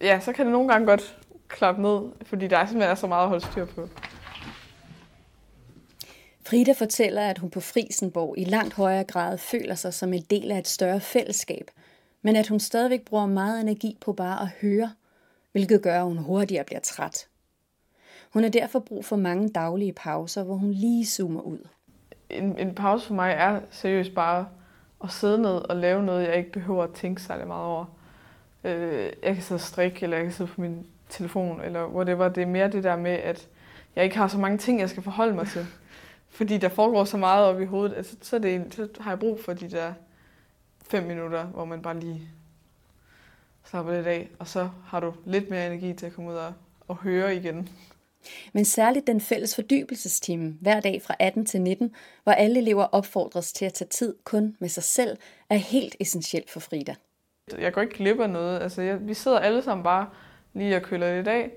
ja, 0.00 0.20
så 0.20 0.32
kan 0.32 0.44
det 0.44 0.52
nogle 0.52 0.68
gange 0.68 0.86
godt 0.86 1.18
klappe 1.48 1.82
ned, 1.82 2.00
fordi 2.22 2.46
der 2.46 2.58
er 2.58 2.66
simpelthen 2.66 2.90
er 2.90 2.94
så 2.94 3.06
meget 3.06 3.22
at 3.22 3.28
holde 3.28 3.46
styr 3.46 3.64
på. 3.64 3.88
Frida 6.46 6.72
fortæller, 6.72 7.22
at 7.22 7.38
hun 7.38 7.50
på 7.50 7.60
Frisenborg 7.60 8.34
i 8.38 8.44
langt 8.44 8.74
højere 8.74 9.04
grad 9.04 9.38
føler 9.38 9.74
sig 9.74 9.94
som 9.94 10.12
en 10.12 10.22
del 10.22 10.50
af 10.50 10.58
et 10.58 10.68
større 10.68 11.00
fællesskab, 11.00 11.70
men 12.22 12.36
at 12.36 12.48
hun 12.48 12.60
stadigvæk 12.60 13.04
bruger 13.04 13.26
meget 13.26 13.60
energi 13.60 13.96
på 14.00 14.12
bare 14.12 14.42
at 14.42 14.48
høre, 14.60 14.92
hvilket 15.52 15.82
gør, 15.82 15.98
at 15.98 16.04
hun 16.04 16.18
hurtigere 16.18 16.64
bliver 16.64 16.80
træt. 16.80 17.26
Hun 18.32 18.42
har 18.42 18.50
derfor 18.50 18.78
brug 18.78 19.04
for 19.04 19.16
mange 19.16 19.48
daglige 19.48 19.92
pauser, 19.92 20.42
hvor 20.42 20.54
hun 20.54 20.70
lige 20.70 21.06
zoomer 21.06 21.40
ud. 21.40 21.58
En, 22.30 22.58
en 22.58 22.74
pause 22.74 23.06
for 23.06 23.14
mig 23.14 23.32
er 23.32 23.60
seriøst 23.70 24.14
bare 24.14 24.48
at 25.04 25.10
sidde 25.10 25.42
ned 25.42 25.50
og 25.50 25.76
lave 25.76 26.02
noget, 26.02 26.28
jeg 26.28 26.36
ikke 26.36 26.52
behøver 26.52 26.84
at 26.84 26.94
tænke 26.94 27.22
særlig 27.22 27.46
meget 27.46 27.64
over. 27.64 27.84
Øh, 28.64 29.12
jeg 29.22 29.34
kan 29.34 29.42
sidde 29.42 29.56
og 29.56 29.60
strikke, 29.60 30.02
eller 30.02 30.16
jeg 30.16 30.24
kan 30.24 30.32
sidde 30.32 30.50
på 30.50 30.60
min 30.60 30.86
telefon, 31.08 31.60
eller 31.60 31.86
whatever. 31.86 32.28
Det 32.28 32.42
er 32.42 32.46
mere 32.46 32.70
det 32.70 32.84
der 32.84 32.96
med, 32.96 33.10
at 33.12 33.48
jeg 33.96 34.04
ikke 34.04 34.16
har 34.16 34.28
så 34.28 34.38
mange 34.38 34.58
ting, 34.58 34.80
jeg 34.80 34.90
skal 34.90 35.02
forholde 35.02 35.34
mig 35.34 35.48
til. 35.48 35.66
Fordi 36.34 36.58
der 36.58 36.68
foregår 36.68 37.04
så 37.04 37.16
meget 37.16 37.44
op 37.46 37.60
i 37.60 37.64
hovedet, 37.64 37.94
at 37.94 38.14
så, 38.22 38.38
det, 38.38 38.54
en- 38.54 38.72
så 38.72 38.88
har 39.00 39.10
jeg 39.10 39.18
brug 39.18 39.40
for 39.40 39.52
de 39.52 39.70
der 39.70 39.92
fem 40.90 41.02
minutter, 41.02 41.44
hvor 41.44 41.64
man 41.64 41.82
bare 41.82 42.00
lige 42.00 42.28
slapper 43.64 43.92
lidt 43.96 44.06
af, 44.06 44.28
og 44.38 44.48
så 44.48 44.68
har 44.86 45.00
du 45.00 45.12
lidt 45.26 45.50
mere 45.50 45.66
energi 45.66 45.92
til 45.92 46.06
at 46.06 46.12
komme 46.12 46.30
ud 46.30 46.36
og, 46.36 46.52
og 46.88 46.96
høre 46.96 47.36
igen. 47.36 47.68
Men 48.52 48.64
særligt 48.64 49.06
den 49.06 49.20
fælles 49.20 49.54
fordybelsestime 49.54 50.56
hver 50.60 50.80
dag 50.80 51.02
fra 51.02 51.14
18 51.18 51.46
til 51.46 51.60
19, 51.60 51.94
hvor 52.22 52.32
alle 52.32 52.58
elever 52.60 52.84
opfordres 52.84 53.52
til 53.52 53.64
at 53.64 53.72
tage 53.72 53.88
tid 53.88 54.14
kun 54.24 54.56
med 54.58 54.68
sig 54.68 54.82
selv, 54.82 55.16
er 55.50 55.56
helt 55.56 55.96
essentielt 56.00 56.50
for 56.50 56.60
Frida. 56.60 56.94
Jeg 57.58 57.72
går 57.72 57.80
ikke 57.80 57.94
glip 57.94 58.20
af 58.20 58.30
noget. 58.30 58.60
Altså, 58.60 58.82
jeg, 58.82 59.08
vi 59.08 59.14
sidder 59.14 59.38
alle 59.38 59.62
sammen 59.62 59.84
bare 59.84 60.08
lige 60.54 60.76
og 60.76 60.82
køler 60.82 61.16
lidt 61.16 61.28
af, 61.28 61.50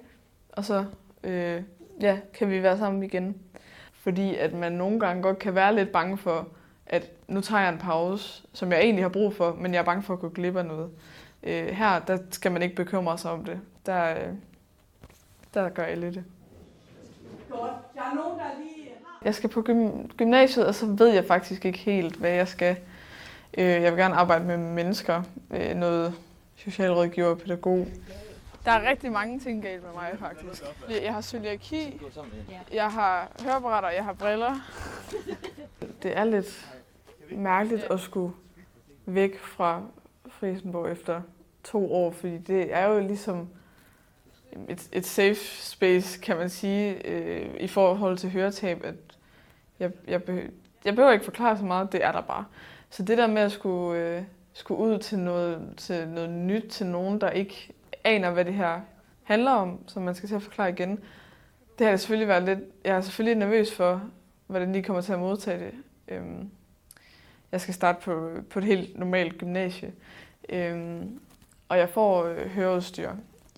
og 0.50 0.66
så 0.66 0.86
øh, 1.24 1.62
ja, 2.02 2.20
kan 2.34 2.50
vi 2.52 2.64
være 2.64 2.78
sammen 2.78 3.04
igen. 3.04 3.36
Fordi 4.08 4.36
at 4.36 4.54
man 4.54 4.72
nogle 4.72 5.00
gange 5.00 5.22
godt 5.24 5.40
kan 5.40 5.56
være 5.56 5.76
lidt 5.76 5.92
bange 5.92 6.18
for, 6.18 6.48
at 6.86 7.12
nu 7.28 7.42
tager 7.42 7.62
jeg 7.62 7.74
en 7.74 7.78
pause, 7.78 8.44
som 8.54 8.72
jeg 8.72 8.80
egentlig 8.82 9.04
har 9.04 9.10
brug 9.10 9.34
for, 9.34 9.54
men 9.54 9.74
jeg 9.74 9.80
er 9.80 9.84
bange 9.84 10.04
for 10.04 10.14
at 10.14 10.20
gå 10.20 10.30
glip 10.30 10.56
af 10.56 10.66
noget. 10.66 10.90
Øh, 11.44 11.68
her, 11.68 12.00
der 12.00 12.18
skal 12.32 12.52
man 12.52 12.62
ikke 12.62 12.76
bekymre 12.76 13.18
sig 13.18 13.32
om 13.32 13.46
det. 13.46 13.60
Der, 13.86 14.10
øh, 14.10 14.34
der 15.54 15.70
gør 15.70 15.84
alle 15.84 16.08
det. 16.08 16.24
Jeg 19.26 19.36
skal 19.36 19.50
på 19.50 19.62
gym- 19.62 20.08
gymnasiet, 20.18 20.66
og 20.66 20.76
så 20.76 20.86
ved 20.86 21.08
jeg 21.08 21.26
faktisk 21.26 21.66
ikke 21.66 21.80
helt, 21.80 22.16
hvad 22.16 22.32
jeg 22.32 22.48
skal. 22.48 22.76
Øh, 23.58 23.66
jeg 23.66 23.92
vil 23.92 24.00
gerne 24.00 24.16
arbejde 24.16 24.46
med 24.46 24.58
mennesker, 24.58 25.24
øh, 25.52 25.76
noget 25.76 26.14
socialrådgiver 26.56 27.28
og 27.28 27.38
pædagog. 27.38 27.88
Der 28.68 28.74
er 28.74 28.90
rigtig 28.90 29.12
mange 29.12 29.40
ting 29.40 29.62
galt 29.62 29.84
med 29.84 29.92
mig, 29.94 30.16
faktisk. 30.20 30.64
Jeg 30.90 31.14
har 31.14 31.22
cøliaki, 31.22 32.02
jeg 32.74 32.92
har 32.92 33.32
høreapparater, 33.44 33.90
jeg 33.90 34.04
har 34.04 34.14
briller. 34.14 34.56
Det 36.04 36.18
er 36.18 36.24
lidt 36.24 36.76
mærkeligt 37.32 37.84
at 37.84 38.00
skulle 38.00 38.34
væk 39.06 39.40
fra 39.40 39.82
Frisenborg 40.30 40.92
efter 40.92 41.22
to 41.64 41.94
år, 41.94 42.12
fordi 42.12 42.38
det 42.38 42.74
er 42.74 42.86
jo 42.86 43.00
ligesom 43.00 43.50
et, 44.70 44.90
et 44.92 45.06
safe 45.06 45.36
space, 45.62 46.20
kan 46.20 46.38
man 46.38 46.50
sige, 46.50 47.08
øh, 47.08 47.50
i 47.60 47.68
forhold 47.68 48.18
til 48.18 48.30
høretab, 48.30 48.86
at 48.86 48.96
jeg, 49.80 49.92
jeg, 50.08 50.24
behøver, 50.24 50.48
jeg 50.86 50.96
behøver 50.96 51.14
ikke 51.14 51.26
forklare 51.26 51.58
så 51.58 51.66
meget, 51.66 51.92
det 51.92 52.04
er 52.04 52.12
der 52.12 52.22
bare. 52.22 52.46
Så 52.90 53.04
det 53.04 53.18
der 53.18 53.28
med 53.28 53.42
at 53.42 53.52
skulle, 53.52 54.00
øh, 54.00 54.24
skulle 54.54 54.82
ud 54.82 55.00
til 55.00 55.20
noget, 55.20 55.74
til 55.78 56.08
noget 56.08 56.30
nyt, 56.30 56.66
til 56.70 56.86
nogen, 56.86 57.22
der 57.22 57.30
ikke 57.30 57.74
aner, 58.08 58.32
hvad 58.32 58.46
det 58.46 58.54
her 58.54 58.82
handler 59.24 59.52
om, 59.52 59.88
som 59.88 60.04
man 60.04 60.16
skal 60.16 60.30
til 60.30 60.36
at 60.36 60.42
forklare 60.42 60.70
igen, 60.70 61.00
det 61.78 61.86
har 61.86 61.90
jeg 61.92 62.00
selvfølgelig 62.00 62.28
været 62.28 62.44
lidt, 62.44 62.60
jeg 62.84 62.96
er 62.96 63.02
selvfølgelig 63.02 63.38
nervøs 63.38 63.76
for, 63.76 64.02
hvordan 64.48 64.74
de 64.74 64.84
kommer 64.84 65.02
til 65.02 65.14
at 65.14 65.20
modtage 65.20 65.66
det. 65.66 65.74
Øhm, 66.08 66.50
jeg 67.52 67.62
skal 67.62 67.74
starte 67.74 68.02
på, 68.02 68.30
på 68.50 68.60
et 68.60 68.66
helt 68.66 69.00
normalt 69.00 69.38
gymnasie, 69.38 69.94
øhm, 70.50 71.20
og 71.70 71.78
jeg 71.78 71.90
får 71.90 72.24
øh, 72.24 72.48
høreudstyr 72.50 73.12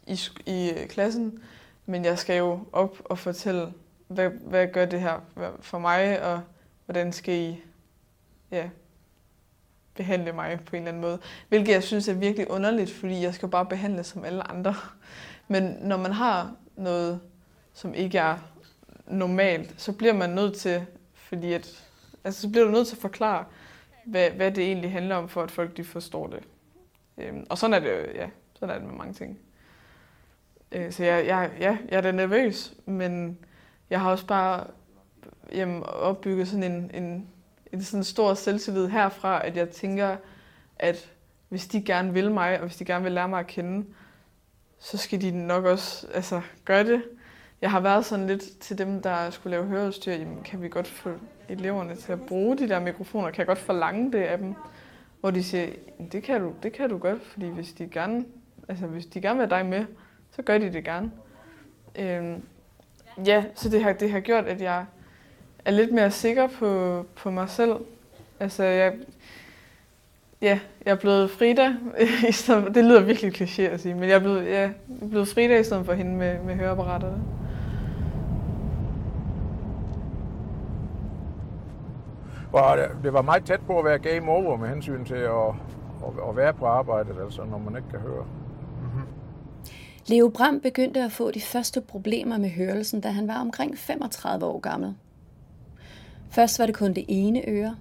i, 0.07 0.19
i 0.45 0.71
øh, 0.77 0.87
klassen, 0.87 1.39
men 1.85 2.05
jeg 2.05 2.19
skal 2.19 2.37
jo 2.37 2.59
op 2.71 2.97
og 3.05 3.19
fortælle, 3.19 3.73
hvad, 4.07 4.29
hvad 4.29 4.67
gør 4.67 4.85
det 4.85 5.01
her 5.01 5.19
for 5.59 5.79
mig, 5.79 6.21
og 6.23 6.41
hvordan 6.85 7.11
skal 7.11 7.35
I 7.35 7.61
ja, 8.51 8.69
behandle 9.95 10.31
mig 10.31 10.59
på 10.65 10.75
en 10.75 10.81
eller 10.81 10.91
anden 10.91 11.01
måde. 11.01 11.19
Hvilket 11.49 11.73
jeg 11.73 11.83
synes 11.83 12.07
er 12.07 12.13
virkelig 12.13 12.51
underligt, 12.51 12.91
fordi 12.91 13.21
jeg 13.21 13.33
skal 13.33 13.49
bare 13.49 13.65
behandles 13.65 14.07
som 14.07 14.25
alle 14.25 14.51
andre. 14.51 14.75
Men 15.47 15.63
når 15.63 15.97
man 15.97 16.11
har 16.11 16.55
noget, 16.75 17.19
som 17.73 17.93
ikke 17.93 18.17
er 18.17 18.37
normalt, 19.07 19.81
så 19.81 19.93
bliver 19.93 20.13
man 20.13 20.29
nødt 20.29 20.55
til, 20.55 20.85
fordi 21.13 21.53
at, 21.53 21.85
altså, 22.23 22.41
så 22.41 22.49
bliver 22.49 22.65
du 22.65 22.71
nødt 22.71 22.87
til 22.87 22.95
at 22.95 23.01
forklare, 23.01 23.45
hvad, 24.05 24.29
hvad 24.29 24.51
det 24.51 24.63
egentlig 24.63 24.91
handler 24.91 25.15
om, 25.15 25.29
for 25.29 25.43
at 25.43 25.51
folk 25.51 25.77
de 25.77 25.83
forstår 25.83 26.27
det. 26.27 26.43
Øhm, 27.17 27.45
og 27.49 27.57
sådan 27.57 27.73
er 27.73 27.79
det 27.79 27.89
jo, 27.89 28.11
ja, 28.15 28.29
sådan 28.53 28.75
er 28.75 28.79
det 28.79 28.87
med 28.87 28.97
mange 28.97 29.13
ting. 29.13 29.39
Øh, 30.71 30.91
så 30.91 31.03
jeg, 31.03 31.25
jeg, 31.25 31.51
ja, 31.59 31.77
jeg 31.89 31.97
er 31.97 32.01
da 32.01 32.11
nervøs, 32.11 32.73
men 32.85 33.37
jeg 33.89 34.01
har 34.01 34.11
også 34.11 34.25
bare 34.25 34.67
jamen, 35.51 35.83
opbygget 35.83 36.47
sådan 36.47 36.71
en, 36.71 36.91
en, 36.93 37.27
en 37.73 37.83
sådan 37.83 38.03
stor 38.03 38.33
selvtillid 38.33 38.87
herfra, 38.87 39.47
at 39.47 39.57
jeg 39.57 39.69
tænker, 39.69 40.17
at 40.79 41.11
hvis 41.49 41.67
de 41.67 41.81
gerne 41.81 42.13
vil 42.13 42.31
mig, 42.31 42.59
og 42.59 42.65
hvis 42.65 42.77
de 42.77 42.85
gerne 42.85 43.03
vil 43.03 43.11
lære 43.11 43.29
mig 43.29 43.39
at 43.39 43.47
kende, 43.47 43.85
så 44.79 44.97
skal 44.97 45.21
de 45.21 45.31
nok 45.31 45.65
også 45.65 46.07
altså, 46.13 46.41
gøre 46.65 46.83
det. 46.83 47.03
Jeg 47.61 47.71
har 47.71 47.79
været 47.79 48.05
sådan 48.05 48.27
lidt 48.27 48.59
til 48.59 48.77
dem, 48.77 49.01
der 49.01 49.29
skulle 49.29 49.51
lave 49.51 49.65
høreudstyr, 49.65 50.11
jamen, 50.11 50.43
kan 50.43 50.61
vi 50.61 50.69
godt 50.69 50.87
få 50.87 51.11
eleverne 51.49 51.95
til 51.95 52.11
at 52.11 52.21
bruge 52.21 52.57
de 52.57 52.69
der 52.69 52.79
mikrofoner? 52.79 53.31
Kan 53.31 53.37
jeg 53.37 53.47
godt 53.47 53.57
forlange 53.57 54.11
det 54.11 54.23
af 54.23 54.37
dem? 54.37 54.55
Hvor 55.19 55.31
de 55.31 55.43
siger, 55.43 55.67
det 56.11 56.23
kan 56.23 56.41
du, 56.41 56.53
det 56.63 56.73
kan 56.73 56.89
du 56.89 56.97
godt, 56.97 57.21
fordi 57.23 57.47
hvis 57.47 57.73
de 57.73 57.87
gerne, 57.87 58.25
altså, 58.67 58.87
hvis 58.87 59.05
de 59.05 59.21
gerne 59.21 59.39
vil 59.39 59.47
have 59.47 59.59
dig 59.59 59.69
med, 59.69 59.85
så 60.31 60.41
gør 60.41 60.57
de 60.57 60.73
det 60.73 60.85
gerne. 60.85 61.11
Øhm, 61.95 62.43
ja, 63.25 63.43
så 63.55 63.69
det 63.69 63.83
har, 63.83 63.93
det 63.93 64.11
har 64.11 64.19
gjort, 64.19 64.45
at 64.45 64.61
jeg 64.61 64.85
er 65.65 65.71
lidt 65.71 65.93
mere 65.93 66.11
sikker 66.11 66.47
på, 66.59 67.05
på 67.15 67.31
mig 67.31 67.49
selv. 67.49 67.75
Altså, 68.39 68.63
jeg, 68.63 68.93
ja, 70.41 70.59
jeg 70.85 70.91
er 70.91 70.95
blevet 70.95 71.31
Frida, 71.31 71.73
i 72.29 72.31
stedet 72.31 72.75
det 72.75 72.85
lyder 72.85 73.01
virkelig 73.03 73.41
kliché 73.41 73.61
at 73.61 73.79
sige, 73.81 73.93
men 73.95 74.09
jeg 74.09 74.15
er 74.15 74.19
blevet, 74.19 74.45
ja, 74.45 74.59
jeg 74.59 74.71
er 75.01 75.07
blevet 75.09 75.27
Frida 75.27 75.59
i 75.59 75.63
stedet 75.63 75.85
for 75.85 75.93
hende 75.93 76.11
med, 76.15 76.39
med 76.43 76.55
høreapparaterne. 76.55 77.23
Og 82.53 82.77
det- 82.77 82.91
det 83.03 83.13
var 83.13 83.21
meget 83.21 83.45
tæt 83.45 83.59
på 83.67 83.79
at 83.79 83.85
være 83.85 83.99
game 83.99 84.31
over 84.31 84.57
med 84.57 84.69
hensyn 84.69 85.05
til 85.05 85.15
at, 85.15 85.47
at, 86.07 86.29
at 86.29 86.35
være 86.35 86.53
på 86.53 86.65
arbejdet, 86.65 87.15
altså 87.23 87.43
når 87.43 87.57
man 87.57 87.75
ikke 87.75 87.89
kan 87.89 87.99
høre. 87.99 88.25
Leo 90.07 90.29
Bram 90.37 90.59
begyndte 90.59 90.99
at 91.03 91.11
få 91.11 91.31
de 91.31 91.41
første 91.41 91.81
problemer 91.81 92.37
med 92.37 92.49
hørelsen, 92.49 93.01
da 93.01 93.09
han 93.09 93.27
var 93.27 93.41
omkring 93.41 93.77
35 93.77 94.45
år 94.45 94.59
gammel. 94.59 94.95
Først 96.29 96.59
var 96.59 96.65
det 96.65 96.75
kun 96.75 96.93
det 96.93 97.05
ene 97.07 97.43
øre. 97.47 97.75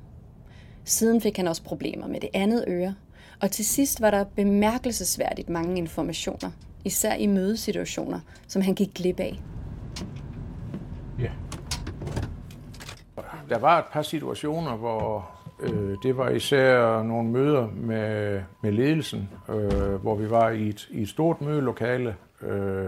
Siden 0.85 1.21
fik 1.21 1.37
han 1.37 1.49
også 1.49 1.63
problemer 1.63 2.07
med 2.07 2.21
det 2.21 2.31
andet 2.35 2.65
øre. 2.69 2.95
Og 3.41 3.51
til 3.51 3.65
sidst 3.65 4.01
var 4.01 4.11
der 4.11 4.25
bemærkelsesværdigt 4.25 5.49
mange 5.49 5.79
informationer, 5.79 6.51
især 6.85 7.15
i 7.15 7.27
mødesituationer, 7.27 8.21
som 8.47 8.63
han 8.63 8.75
gik 8.75 8.95
glip 8.95 9.21
af. 9.21 9.41
Ja. 11.19 11.31
Der 13.49 13.59
var 13.59 13.79
et 13.79 13.85
par 13.93 14.03
situationer, 14.03 14.77
hvor 14.77 15.31
øh, 15.61 15.97
det 16.03 16.17
var 16.17 16.29
især 16.29 17.03
nogle 17.03 17.29
møder 17.29 17.69
med, 17.75 18.41
med 18.63 18.73
ledelsen, 18.73 19.29
øh, 19.49 19.95
hvor 19.95 20.15
vi 20.15 20.31
var 20.31 20.51
i 20.51 20.69
et, 20.69 20.89
i 20.91 21.03
et 21.03 21.09
stort 21.09 21.41
mødelokale, 21.41 22.17
øh, 22.43 22.87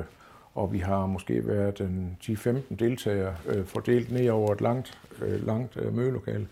og 0.55 0.73
vi 0.73 0.79
har 0.79 1.07
måske 1.07 1.47
været 1.47 1.81
en 1.81 2.19
10-15 2.23 2.75
deltagere 2.79 3.35
øh, 3.47 3.67
fordelt 3.67 4.13
ned 4.13 4.29
over 4.29 4.53
et 4.53 4.61
langt, 4.61 4.99
øh, 5.23 5.47
langt 5.47 5.77
øh, 5.77 5.97
mødelokale. 5.97 6.47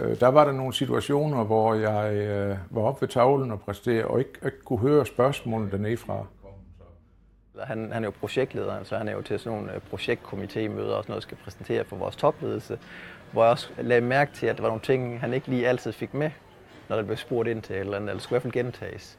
Øh, 0.00 0.20
der 0.20 0.28
var 0.28 0.44
der 0.44 0.52
nogle 0.52 0.74
situationer, 0.74 1.44
hvor 1.44 1.74
jeg 1.74 2.14
øh, 2.14 2.56
var 2.70 2.82
oppe 2.82 3.00
ved 3.00 3.08
tavlen 3.08 3.50
og 3.50 3.60
præsterede, 3.60 4.06
og 4.06 4.18
ikke, 4.18 4.32
ikke 4.44 4.62
kunne 4.64 4.78
høre 4.78 5.06
spørgsmålene 5.06 5.70
dernede 5.70 5.96
fra. 5.96 6.26
Han, 7.64 7.92
han 7.92 8.04
er 8.04 8.08
jo 8.08 8.12
projektleder, 8.20 8.84
så 8.84 8.96
han 8.96 9.08
er 9.08 9.12
jo 9.12 9.22
til 9.22 9.38
sådan 9.38 9.58
nogle 9.58 9.74
øh, 9.74 9.80
projektkomitémøder 9.92 10.92
og 10.92 11.02
sådan 11.02 11.12
noget, 11.12 11.22
skal 11.22 11.36
præsentere 11.44 11.84
for 11.84 11.96
vores 11.96 12.16
topledelse, 12.16 12.78
hvor 13.32 13.42
jeg 13.42 13.50
også 13.50 13.68
lagde 13.78 14.00
mærke 14.00 14.32
til, 14.32 14.46
at 14.46 14.56
der 14.56 14.62
var 14.62 14.68
nogle 14.68 14.82
ting, 14.82 15.20
han 15.20 15.34
ikke 15.34 15.48
lige 15.48 15.68
altid 15.68 15.92
fik 15.92 16.14
med, 16.14 16.30
når 16.88 16.96
der 16.96 17.02
blev 17.02 17.16
spurgt 17.16 17.48
ind 17.48 17.62
til 17.62 17.76
eller 17.76 17.96
andet, 17.96 18.08
eller 18.08 18.20
skulle 18.20 18.32
i 18.32 18.40
hvert 18.40 18.54
fald 18.54 18.64
gentages. 18.64 19.18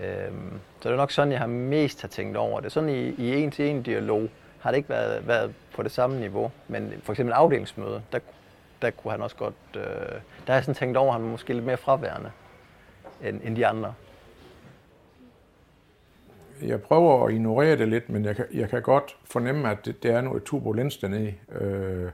Øhm, 0.00 0.60
så 0.80 0.88
det 0.88 0.92
er 0.92 0.96
nok 0.96 1.10
sådan, 1.10 1.32
jeg 1.32 1.40
har 1.40 1.46
mest 1.46 2.00
har 2.00 2.08
tænkt 2.08 2.36
over 2.36 2.60
det. 2.60 2.72
Sådan 2.72 2.88
i, 2.88 3.08
i 3.08 3.34
en-til-en 3.34 3.82
dialog 3.82 4.28
har 4.60 4.70
det 4.70 4.76
ikke 4.76 4.88
været, 4.88 5.26
været 5.26 5.54
på 5.74 5.82
det 5.82 5.90
samme 5.90 6.20
niveau. 6.20 6.50
Men 6.68 6.92
for 7.02 7.12
eksempel 7.12 7.32
afdelingsmøde, 7.32 8.02
der, 8.12 8.18
der 8.82 8.90
kunne 8.90 9.10
han 9.10 9.22
også 9.22 9.36
godt... 9.36 9.54
Øh, 9.76 9.82
der 9.82 10.18
har 10.46 10.54
jeg 10.54 10.64
sådan 10.64 10.74
tænkt 10.74 10.96
over, 10.96 11.08
at 11.08 11.14
han 11.14 11.22
var 11.22 11.30
måske 11.30 11.54
lidt 11.54 11.64
mere 11.64 11.76
fraværende 11.76 12.30
end, 13.22 13.40
end 13.44 13.56
de 13.56 13.66
andre. 13.66 13.94
Jeg 16.62 16.82
prøver 16.82 17.26
at 17.26 17.32
ignorere 17.32 17.76
det 17.76 17.88
lidt, 17.88 18.08
men 18.08 18.24
jeg 18.24 18.36
kan, 18.36 18.44
jeg 18.52 18.68
kan 18.68 18.82
godt 18.82 19.16
fornemme, 19.24 19.70
at 19.70 19.84
det, 19.84 20.02
det 20.02 20.10
er 20.10 20.20
noget 20.20 20.44
turbulens 20.44 20.96
dernede. 20.96 21.34
Øh, 21.52 22.10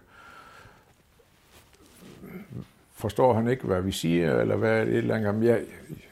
forstår 3.01 3.35
han 3.35 3.49
ikke, 3.49 3.65
hvad 3.65 3.83
vi 3.83 3.93
siger, 3.93 4.41
eller 4.41 4.57
hvad 4.57 4.87
det 4.87 4.95
eller 4.97 5.15
andet. 5.15 5.49
Jeg, 5.49 5.61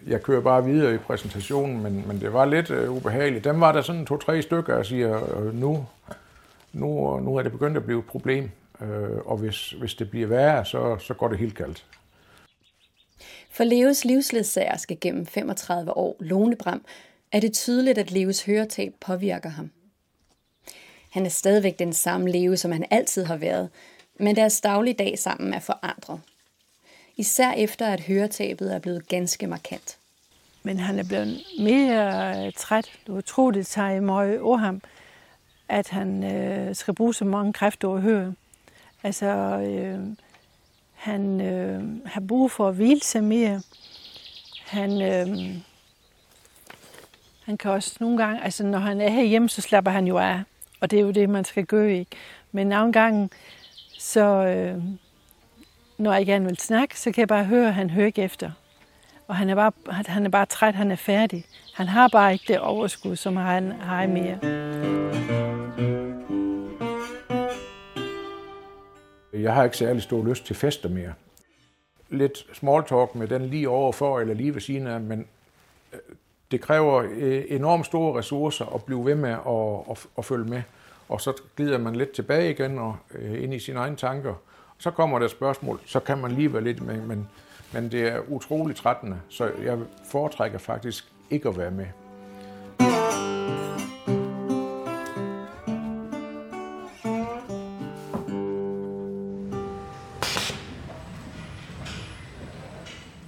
jeg 0.06 0.22
kører 0.22 0.40
bare 0.40 0.64
videre 0.64 0.94
i 0.94 0.98
præsentationen, 0.98 1.82
men, 1.82 2.04
men 2.06 2.20
det 2.20 2.32
var 2.32 2.44
lidt 2.44 2.70
øh, 2.70 2.92
ubehageligt. 2.92 3.44
Dem 3.44 3.60
var 3.60 3.72
der 3.72 3.82
sådan 3.82 4.06
to-tre 4.06 4.42
stykker, 4.42 4.74
og 4.74 4.86
siger, 4.86 5.38
øh, 5.38 5.54
nu, 5.54 5.86
nu, 6.72 7.20
nu 7.20 7.36
er 7.36 7.42
det 7.42 7.52
begyndt 7.52 7.76
at 7.76 7.84
blive 7.84 7.98
et 7.98 8.04
problem, 8.04 8.50
øh, 8.80 9.16
og 9.24 9.36
hvis, 9.36 9.70
hvis 9.70 9.94
det 9.94 10.10
bliver 10.10 10.26
værre, 10.26 10.64
så, 10.64 10.98
så 10.98 11.14
går 11.14 11.28
det 11.28 11.38
helt 11.38 11.54
galt. 11.54 11.84
For 13.50 13.64
Leos 13.64 14.04
livsledsager 14.04 14.76
skal 14.76 14.98
gennem 15.00 15.26
35 15.26 15.96
år 15.96 16.16
Lone 16.20 16.56
Bram, 16.56 16.84
er 17.32 17.40
det 17.40 17.52
tydeligt, 17.52 17.98
at 17.98 18.10
Leos 18.10 18.44
høretab 18.44 18.92
påvirker 19.00 19.48
ham. 19.48 19.70
Han 21.10 21.26
er 21.26 21.30
stadigvæk 21.30 21.78
den 21.78 21.92
samme 21.92 22.30
Leo, 22.30 22.56
som 22.56 22.72
han 22.72 22.84
altid 22.90 23.24
har 23.24 23.36
været, 23.36 23.68
men 24.20 24.36
deres 24.36 24.60
dagligdag 24.60 25.18
sammen 25.18 25.54
er 25.54 25.60
forandret 25.60 26.20
især 27.18 27.52
efter 27.52 27.86
at 27.86 28.00
høretabet 28.00 28.74
er 28.74 28.78
blevet 28.78 29.08
ganske 29.08 29.46
markant. 29.46 29.98
Men 30.62 30.78
han 30.78 30.98
er 30.98 31.04
blevet 31.04 31.44
mere 31.60 32.46
øh, 32.46 32.52
træt. 32.52 32.90
Du 33.06 33.20
tror, 33.20 33.50
det 33.50 33.66
tager 33.66 34.00
meget 34.00 34.40
over 34.40 34.56
ham, 34.56 34.80
at 35.68 35.88
han 35.88 36.24
øh, 36.24 36.74
skal 36.74 36.94
bruge 36.94 37.14
så 37.14 37.24
mange 37.24 37.52
kræfter 37.52 37.88
at 37.88 38.02
høre. 38.02 38.34
Altså, 39.02 39.26
øh, 39.26 40.00
han 40.94 41.40
øh, 41.40 42.06
har 42.06 42.20
brug 42.20 42.50
for 42.50 42.68
at 42.68 42.74
hvile 42.74 43.00
sig 43.00 43.24
mere. 43.24 43.62
Han, 44.66 45.02
øh, 45.02 45.56
han 47.44 47.56
kan 47.56 47.70
også 47.70 47.96
nogle 48.00 48.18
gange, 48.18 48.44
altså 48.44 48.64
når 48.64 48.78
han 48.78 49.00
er 49.00 49.22
hjemme, 49.22 49.48
så 49.48 49.60
slapper 49.60 49.90
han 49.90 50.06
jo 50.06 50.18
af. 50.18 50.42
Og 50.80 50.90
det 50.90 50.98
er 50.98 51.02
jo 51.02 51.10
det, 51.10 51.28
man 51.28 51.44
skal 51.44 51.64
gøre, 51.64 51.92
ikke? 51.92 52.16
Men 52.52 52.66
nogle 52.66 52.92
gange, 52.92 53.30
så, 53.98 54.20
øh, 54.20 54.82
når 55.98 56.12
jeg 56.12 56.26
gerne 56.26 56.44
vil 56.44 56.58
snakke, 56.58 57.00
så 57.00 57.12
kan 57.12 57.20
jeg 57.20 57.28
bare 57.28 57.44
høre, 57.44 57.68
at 57.68 57.74
han 57.74 57.90
hører 57.90 58.06
ikke 58.06 58.22
efter. 58.22 58.50
Og 59.26 59.36
han 59.36 59.50
er, 59.50 59.54
bare, 59.54 59.72
han 60.06 60.26
er 60.26 60.30
bare 60.30 60.46
træt, 60.46 60.74
han 60.74 60.90
er 60.90 60.96
færdig. 60.96 61.44
Han 61.74 61.86
har 61.86 62.08
bare 62.08 62.32
ikke 62.32 62.44
det 62.48 62.58
overskud, 62.58 63.16
som 63.16 63.36
han 63.36 63.72
har 63.72 64.06
mere. 64.06 64.38
Jeg 69.32 69.54
har 69.54 69.64
ikke 69.64 69.76
særlig 69.76 70.02
stor 70.02 70.24
lyst 70.24 70.46
til 70.46 70.56
fester 70.56 70.88
mere. 70.88 71.12
Lidt 72.08 72.46
small 72.52 72.84
talk 72.84 73.14
med 73.14 73.28
den 73.28 73.46
lige 73.46 73.68
overfor 73.68 74.20
eller 74.20 74.34
lige 74.34 74.54
ved 74.54 74.60
siden 74.60 74.86
af, 74.86 75.00
men 75.00 75.26
øh, 75.92 75.98
det 76.50 76.60
kræver 76.60 77.04
øh, 77.10 77.44
enormt 77.48 77.86
store 77.86 78.18
ressourcer 78.18 78.74
at 78.74 78.84
blive 78.84 79.04
ved 79.04 79.14
med 79.14 79.30
at, 79.30 79.90
at, 79.90 80.06
at 80.18 80.24
følge 80.24 80.44
med. 80.44 80.62
Og 81.08 81.20
så 81.20 81.32
glider 81.56 81.78
man 81.78 81.96
lidt 81.96 82.12
tilbage 82.12 82.50
igen 82.50 82.78
og 82.78 82.96
øh, 83.14 83.42
ind 83.42 83.54
i 83.54 83.58
sine 83.58 83.78
egne 83.78 83.96
tanker. 83.96 84.34
Så 84.80 84.90
kommer 84.90 85.18
der 85.18 85.28
spørgsmål, 85.28 85.80
så 85.86 86.00
kan 86.00 86.18
man 86.18 86.32
lige 86.32 86.52
være 86.52 86.64
lidt 86.64 86.82
med, 86.82 87.00
men, 87.00 87.28
men 87.72 87.92
det 87.92 88.08
er 88.08 88.20
utrolig 88.28 88.76
trættende, 88.76 89.20
så 89.28 89.50
jeg 89.64 89.78
foretrækker 90.10 90.58
faktisk 90.58 91.12
ikke 91.30 91.48
at 91.48 91.58
være 91.58 91.70
med. 91.70 91.86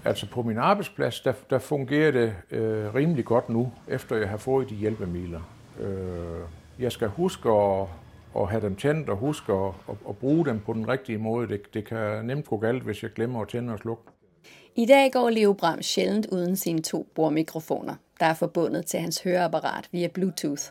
Altså 0.05 0.27
på 0.27 0.42
min 0.42 0.59
arbejdsplads, 0.59 1.20
der, 1.20 1.33
der 1.51 1.59
fungerer 1.59 2.11
det 2.11 2.35
øh, 2.51 2.94
rimelig 2.94 3.24
godt 3.24 3.48
nu, 3.48 3.72
efter 3.88 4.16
jeg 4.16 4.29
har 4.29 4.37
fået 4.37 4.70
de 4.70 4.74
hjælpemidler. 4.74 5.40
Øh, 5.81 6.40
jeg 6.79 6.92
skal 6.92 7.09
huske 7.09 7.51
at 7.51 7.87
at 8.37 8.49
have 8.49 8.62
dem 8.62 8.77
tændt 8.77 9.09
og 9.09 9.16
huske 9.16 9.53
at, 9.53 9.73
at, 9.88 9.95
at 10.09 10.16
bruge 10.16 10.47
dem 10.47 10.61
på 10.61 10.73
den 10.73 10.88
rigtige 10.88 11.19
måde. 11.19 11.49
Det, 11.49 11.75
det 11.75 11.85
kan 11.85 12.25
nemt 12.25 12.47
gå 12.47 12.57
galt, 12.57 12.83
hvis 12.83 13.03
jeg 13.03 13.11
glemmer 13.12 13.43
at 13.43 13.49
tænde 13.49 13.73
og 13.73 13.79
slukke. 13.79 14.03
I 14.77 14.87
dag 14.87 15.12
går 15.12 15.31
Leo 15.31 15.53
Bram 15.53 15.83
sjældent 15.83 16.27
uden 16.27 16.57
sine 16.57 16.83
to 16.83 17.09
bordmikrofoner, 17.14 17.95
der 18.21 18.27
er 18.27 18.35
forbundet 18.35 18.87
til 18.87 19.01
hans 19.01 19.23
høreapparat 19.23 19.88
via 19.93 20.09
Bluetooth. 20.09 20.62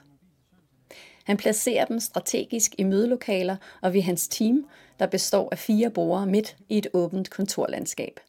Han 1.24 1.38
placerer 1.38 1.86
dem 1.86 2.00
strategisk 2.00 2.72
i 2.78 2.84
mødelokaler 2.84 3.56
og 3.82 3.94
ved 3.94 4.02
hans 4.02 4.28
team, 4.28 4.66
der 5.00 5.06
består 5.06 5.50
af 5.52 5.58
fire 5.58 5.90
borde 5.90 6.26
midt 6.26 6.58
i 6.70 6.78
et 6.78 6.88
åbent 6.94 7.30
kontorlandskab. 7.30 8.20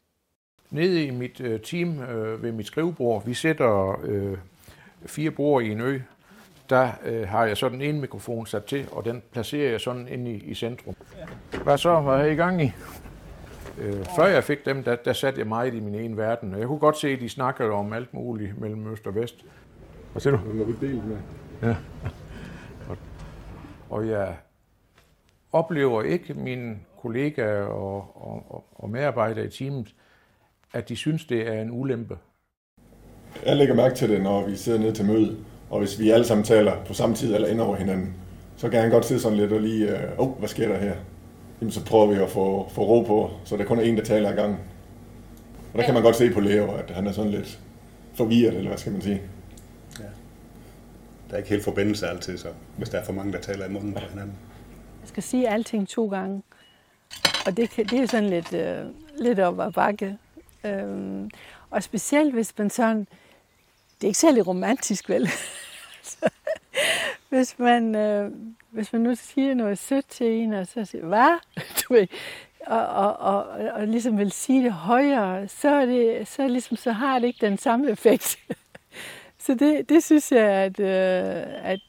Nede 0.69 1.05
i 1.05 1.09
mit 1.09 1.41
øh, 1.41 1.59
team 1.59 1.99
øh, 1.99 2.43
ved 2.43 2.51
mit 2.51 2.65
skrivebord, 2.65 3.25
vi 3.25 3.33
sætter 3.33 3.99
øh, 4.03 4.37
fire 5.05 5.31
borde 5.31 5.65
i 5.65 5.71
en 5.71 5.81
ø, 5.81 5.99
der 6.71 6.91
øh, 7.05 7.27
har 7.27 7.45
jeg 7.45 7.57
sådan 7.57 7.81
en 7.81 8.01
mikrofon 8.01 8.45
sat 8.45 8.65
til, 8.65 8.87
og 8.91 9.05
den 9.05 9.23
placerer 9.31 9.71
jeg 9.71 9.81
sådan 9.81 10.07
inde 10.07 10.31
i, 10.31 10.35
i 10.35 10.53
centrum. 10.53 10.95
Hvad 11.63 11.77
så? 11.77 11.99
Hvad 11.99 12.13
er 12.13 12.25
I 12.25 12.35
gang 12.35 12.63
i? 12.63 12.71
Øh, 13.79 14.05
før 14.15 14.25
jeg 14.25 14.43
fik 14.43 14.65
dem, 14.65 14.83
der, 14.83 14.95
der 14.95 15.13
satte 15.13 15.39
jeg 15.39 15.47
meget 15.47 15.73
i 15.73 15.79
min 15.79 15.95
ene 15.95 16.17
verden, 16.17 16.53
og 16.53 16.59
jeg 16.59 16.67
kunne 16.67 16.79
godt 16.79 16.97
se, 16.97 17.07
at 17.07 17.19
de 17.19 17.29
snakkede 17.29 17.69
om 17.69 17.93
alt 17.93 18.13
muligt 18.13 18.59
mellem 18.59 18.91
øst 18.93 19.07
og 19.07 19.15
vest. 19.15 19.45
Hvad 20.11 20.21
siger 20.21 20.31
du? 20.31 20.37
Hvad 20.37 20.65
vi 20.65 20.87
delt 20.87 21.05
med? 21.05 21.17
Ja. 21.61 21.75
Og 23.89 24.07
jeg 24.07 24.35
oplever 25.51 26.03
ikke 26.03 26.33
mine 26.33 26.79
kollegaer 27.01 27.63
og, 27.63 28.11
og, 28.15 28.65
og 28.75 28.89
medarbejdere 28.89 29.45
i 29.45 29.49
teamet, 29.49 29.95
at 30.73 30.89
de 30.89 30.95
synes, 30.95 31.25
det 31.25 31.47
er 31.47 31.61
en 31.61 31.71
ulempe. 31.71 32.17
Jeg 33.45 33.55
lægger 33.55 33.75
mærke 33.75 33.95
til 33.95 34.09
det, 34.09 34.21
når 34.21 34.47
vi 34.47 34.55
sidder 34.55 34.79
ned 34.79 34.93
til 34.93 35.05
møde, 35.05 35.37
og 35.71 35.79
hvis 35.79 35.99
vi 35.99 36.09
alle 36.09 36.25
sammen 36.25 36.43
taler 36.45 36.83
på 36.85 36.93
samme 36.93 37.15
tid 37.15 37.35
eller 37.35 37.47
ind 37.47 37.61
over 37.61 37.75
hinanden, 37.75 38.13
så 38.57 38.69
kan 38.69 38.81
han 38.81 38.89
godt 38.89 39.05
sidde 39.05 39.21
sådan 39.21 39.37
lidt 39.37 39.51
og 39.51 39.61
lige, 39.61 39.93
åh, 40.17 40.27
oh, 40.27 40.39
hvad 40.39 40.49
sker 40.49 40.67
der 40.67 40.77
her? 40.77 40.95
Jamen, 41.61 41.71
så 41.71 41.85
prøver 41.85 42.05
vi 42.05 42.15
at 42.15 42.29
få, 42.29 42.69
få 42.69 42.81
ro 42.81 43.01
på, 43.01 43.31
så 43.45 43.57
der 43.57 43.65
kun 43.65 43.79
er 43.79 43.83
en, 43.83 43.97
der 43.97 44.03
taler 44.03 44.31
i 44.31 44.35
gangen. 44.35 44.59
Og 45.73 45.79
der 45.79 45.85
kan 45.85 45.93
man 45.93 46.03
godt 46.03 46.15
se 46.15 46.31
på 46.31 46.39
Leo, 46.39 46.71
at 46.71 46.89
han 46.89 47.07
er 47.07 47.11
sådan 47.11 47.31
lidt 47.31 47.59
forvirret, 48.13 48.55
eller 48.55 48.67
hvad 48.67 48.77
skal 48.77 48.91
man 48.91 49.01
sige. 49.01 49.21
Ja. 49.99 50.03
Der 51.29 51.33
er 51.33 51.37
ikke 51.37 51.49
helt 51.49 51.63
forbindelse 51.63 52.07
altid, 52.07 52.37
så 52.37 52.47
hvis 52.77 52.89
der 52.89 52.97
er 52.97 53.03
for 53.03 53.13
mange, 53.13 53.33
der 53.33 53.39
taler 53.39 53.65
i 53.65 53.69
munden 53.69 53.93
på 53.93 53.99
hinanden. 54.09 54.35
Jeg 55.01 55.09
skal 55.09 55.23
sige 55.23 55.49
alting 55.49 55.87
to 55.87 56.07
gange. 56.07 56.41
Og 57.45 57.57
det, 57.57 57.69
det 57.75 57.93
er 57.93 58.05
sådan 58.05 58.29
lidt, 58.29 58.53
øh, 58.53 58.85
lidt 59.17 59.39
op 59.39 59.59
ad 59.59 59.71
bakke. 59.71 60.17
Øhm, 60.63 61.29
og 61.69 61.83
specielt 61.83 62.33
hvis 62.33 62.57
man 62.57 62.69
sådan 62.69 63.07
det 64.01 64.07
er 64.07 64.09
ikke 64.09 64.19
særlig 64.19 64.47
romantisk, 64.47 65.09
vel? 65.09 65.29
hvis, 67.29 67.59
man, 67.59 67.95
øh, 67.95 68.31
hvis 68.71 68.93
man 68.93 69.01
nu 69.01 69.15
siger 69.15 69.53
noget 69.53 69.77
sødt 69.77 70.07
til 70.09 70.27
en, 70.27 70.53
og 70.53 70.67
så 70.67 70.85
siger, 70.85 71.05
hvad? 71.05 71.39
Du 71.81 71.93
ved, 71.93 72.07
og, 72.67 72.87
og, 72.87 73.17
og, 73.17 73.43
og 73.73 73.87
ligesom 73.87 74.17
vil 74.17 74.31
sige 74.31 74.63
det 74.63 74.71
højere, 74.71 75.47
så, 75.47 75.69
er 75.69 75.85
det, 75.85 76.27
så, 76.27 76.47
ligesom, 76.47 76.77
så 76.77 76.91
har 76.91 77.19
det 77.19 77.27
ikke 77.27 77.45
den 77.45 77.57
samme 77.57 77.91
effekt. 77.91 78.37
så 79.45 79.53
det, 79.53 79.89
det 79.89 80.03
synes 80.03 80.31
jeg, 80.31 80.49
at, 80.49 80.79
øh, 80.79 81.43
at 81.63 81.79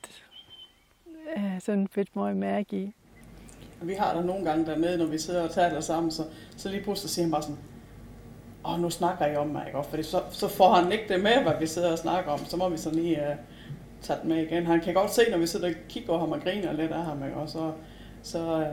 øh, 1.37 1.61
sådan 1.61 1.89
fedt 1.89 2.17
meget 2.17 2.37
mærke 2.37 2.77
i. 2.77 2.93
Vi 3.83 3.95
har 3.95 4.15
der 4.15 4.23
nogle 4.23 4.45
gange 4.45 4.67
dernede, 4.67 4.99
når 4.99 5.07
vi 5.07 5.19
sidder 5.19 5.43
og 5.43 5.51
taler 5.51 5.81
sammen, 5.81 6.11
så, 6.13 6.25
så 6.57 6.69
lige 6.69 6.83
pludselig 6.83 7.11
siger 7.11 7.25
han 7.25 7.33
bare 7.33 7.43
sådan, 7.43 7.59
åh, 8.65 8.81
nu 8.81 8.91
snakker 8.91 9.27
I 9.27 9.37
om 9.37 9.47
mig, 9.47 9.67
ikke? 9.67 9.83
Fordi 9.91 10.03
så, 10.03 10.23
så 10.31 10.49
får 10.49 10.73
han 10.73 10.93
ikke 10.93 11.05
det 11.09 11.23
med, 11.23 11.43
hvad 11.43 11.53
vi 11.61 11.67
sidder 11.67 11.93
og 11.93 11.99
snakker 11.99 12.31
om. 12.31 12.39
Så 12.45 12.57
må 12.57 12.69
vi 12.69 12.77
så 12.77 12.91
lige 12.91 13.31
øh, 13.31 13.37
tage 14.03 14.19
det 14.19 14.29
med 14.29 14.43
igen. 14.43 14.67
Han 14.67 14.81
kan 14.81 14.95
godt 14.95 15.15
se, 15.15 15.23
når 15.31 15.39
vi 15.39 15.47
sidder 15.47 15.69
og 15.69 15.75
kigger 15.89 16.07
på 16.07 16.19
ham 16.19 16.33
og 16.33 16.41
griner 16.41 16.73
lidt 16.73 16.93
af 16.93 17.05
ham, 17.05 17.25
ikke? 17.25 17.37
Og 17.37 17.49
så, 17.49 17.73
så, 18.23 18.57
uh, 18.57 18.67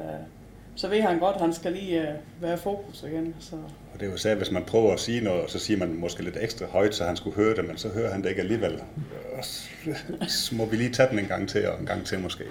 så 0.76 0.88
ved 0.88 1.02
han 1.02 1.20
godt, 1.20 1.36
at 1.36 1.42
han 1.42 1.54
skal 1.54 1.72
lige 1.72 2.02
uh, 2.02 2.44
være 2.44 2.58
fokus 2.58 3.04
igen. 3.04 3.36
Så. 3.40 3.56
Og 3.94 4.00
det 4.00 4.08
er 4.08 4.12
jo 4.12 4.18
særligt, 4.18 4.40
hvis 4.40 4.52
man 4.52 4.64
prøver 4.64 4.94
at 4.94 5.00
sige 5.00 5.22
noget, 5.22 5.52
så 5.52 5.60
siger 5.60 5.80
man 5.80 5.96
måske 5.96 6.24
lidt 6.24 6.38
ekstra 6.42 6.66
højt, 6.66 6.96
så 6.96 7.04
han 7.04 7.16
skulle 7.16 7.36
høre 7.36 7.56
det, 7.56 7.68
men 7.68 7.78
så 7.78 7.90
hører 7.90 8.12
han 8.12 8.24
det 8.24 8.30
ikke 8.30 8.42
alligevel. 8.42 8.82
Så 10.28 10.56
må 10.56 10.66
vi 10.66 10.76
lige 10.76 10.90
tage 10.90 11.10
den 11.10 11.20
en 11.20 11.26
gang 11.26 11.50
til, 11.50 11.68
og 11.68 11.80
en 11.80 11.86
gang 11.86 12.06
til 12.06 12.20
måske. 12.20 12.44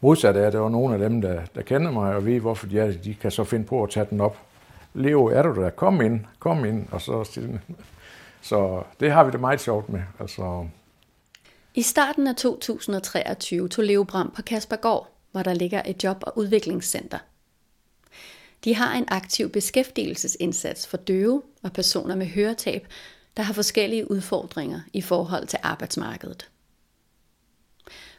Modsat 0.00 0.36
er, 0.36 0.46
at 0.46 0.52
der 0.52 0.58
var 0.58 0.68
nogle 0.68 0.94
af 0.94 1.00
dem, 1.00 1.20
der, 1.20 1.40
der 1.54 1.62
kender 1.62 1.90
mig 1.90 2.14
og 2.14 2.26
ved, 2.26 2.40
hvorfor 2.40 2.66
de, 2.66 2.80
er, 2.80 2.92
de 2.92 3.14
kan 3.14 3.30
så 3.30 3.44
finde 3.44 3.64
på 3.64 3.82
at 3.82 3.90
tage 3.90 4.06
den 4.10 4.20
op 4.20 4.36
Leo, 4.94 5.26
er 5.26 5.42
du 5.42 5.62
der? 5.62 5.70
Kom 5.70 6.00
ind, 6.00 6.20
kom 6.38 6.64
ind. 6.64 6.86
Og 6.90 7.00
så, 7.00 7.40
så 8.42 8.82
det 9.00 9.12
har 9.12 9.24
vi 9.24 9.30
det 9.30 9.40
meget 9.40 9.60
sjovt 9.60 9.88
med. 9.88 10.02
Altså. 10.20 10.66
I 11.74 11.82
starten 11.82 12.26
af 12.26 12.36
2023 12.36 13.68
tog 13.68 13.84
Leo 13.84 14.04
Bram 14.04 14.32
på 14.36 14.42
Kaspergård, 14.42 15.16
hvor 15.32 15.42
der 15.42 15.54
ligger 15.54 15.82
et 15.86 16.04
job- 16.04 16.22
og 16.26 16.38
udviklingscenter. 16.38 17.18
De 18.64 18.74
har 18.74 18.94
en 18.94 19.04
aktiv 19.08 19.50
beskæftigelsesindsats 19.50 20.86
for 20.86 20.96
døve 20.96 21.42
og 21.62 21.72
personer 21.72 22.14
med 22.14 22.26
høretab, 22.26 22.86
der 23.36 23.42
har 23.42 23.52
forskellige 23.52 24.10
udfordringer 24.10 24.80
i 24.92 25.00
forhold 25.00 25.46
til 25.46 25.58
arbejdsmarkedet. 25.62 26.50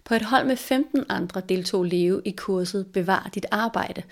På 0.04 0.14
et 0.14 0.22
hold 0.22 0.48
med 0.48 0.58
15 0.58 1.06
andre 1.10 1.42
deltog 1.50 1.84
Leo 1.84 2.22
i 2.26 2.32
kurset 2.32 2.92
Bevar 2.94 3.30
dit 3.34 3.46
arbejde. 3.52 4.04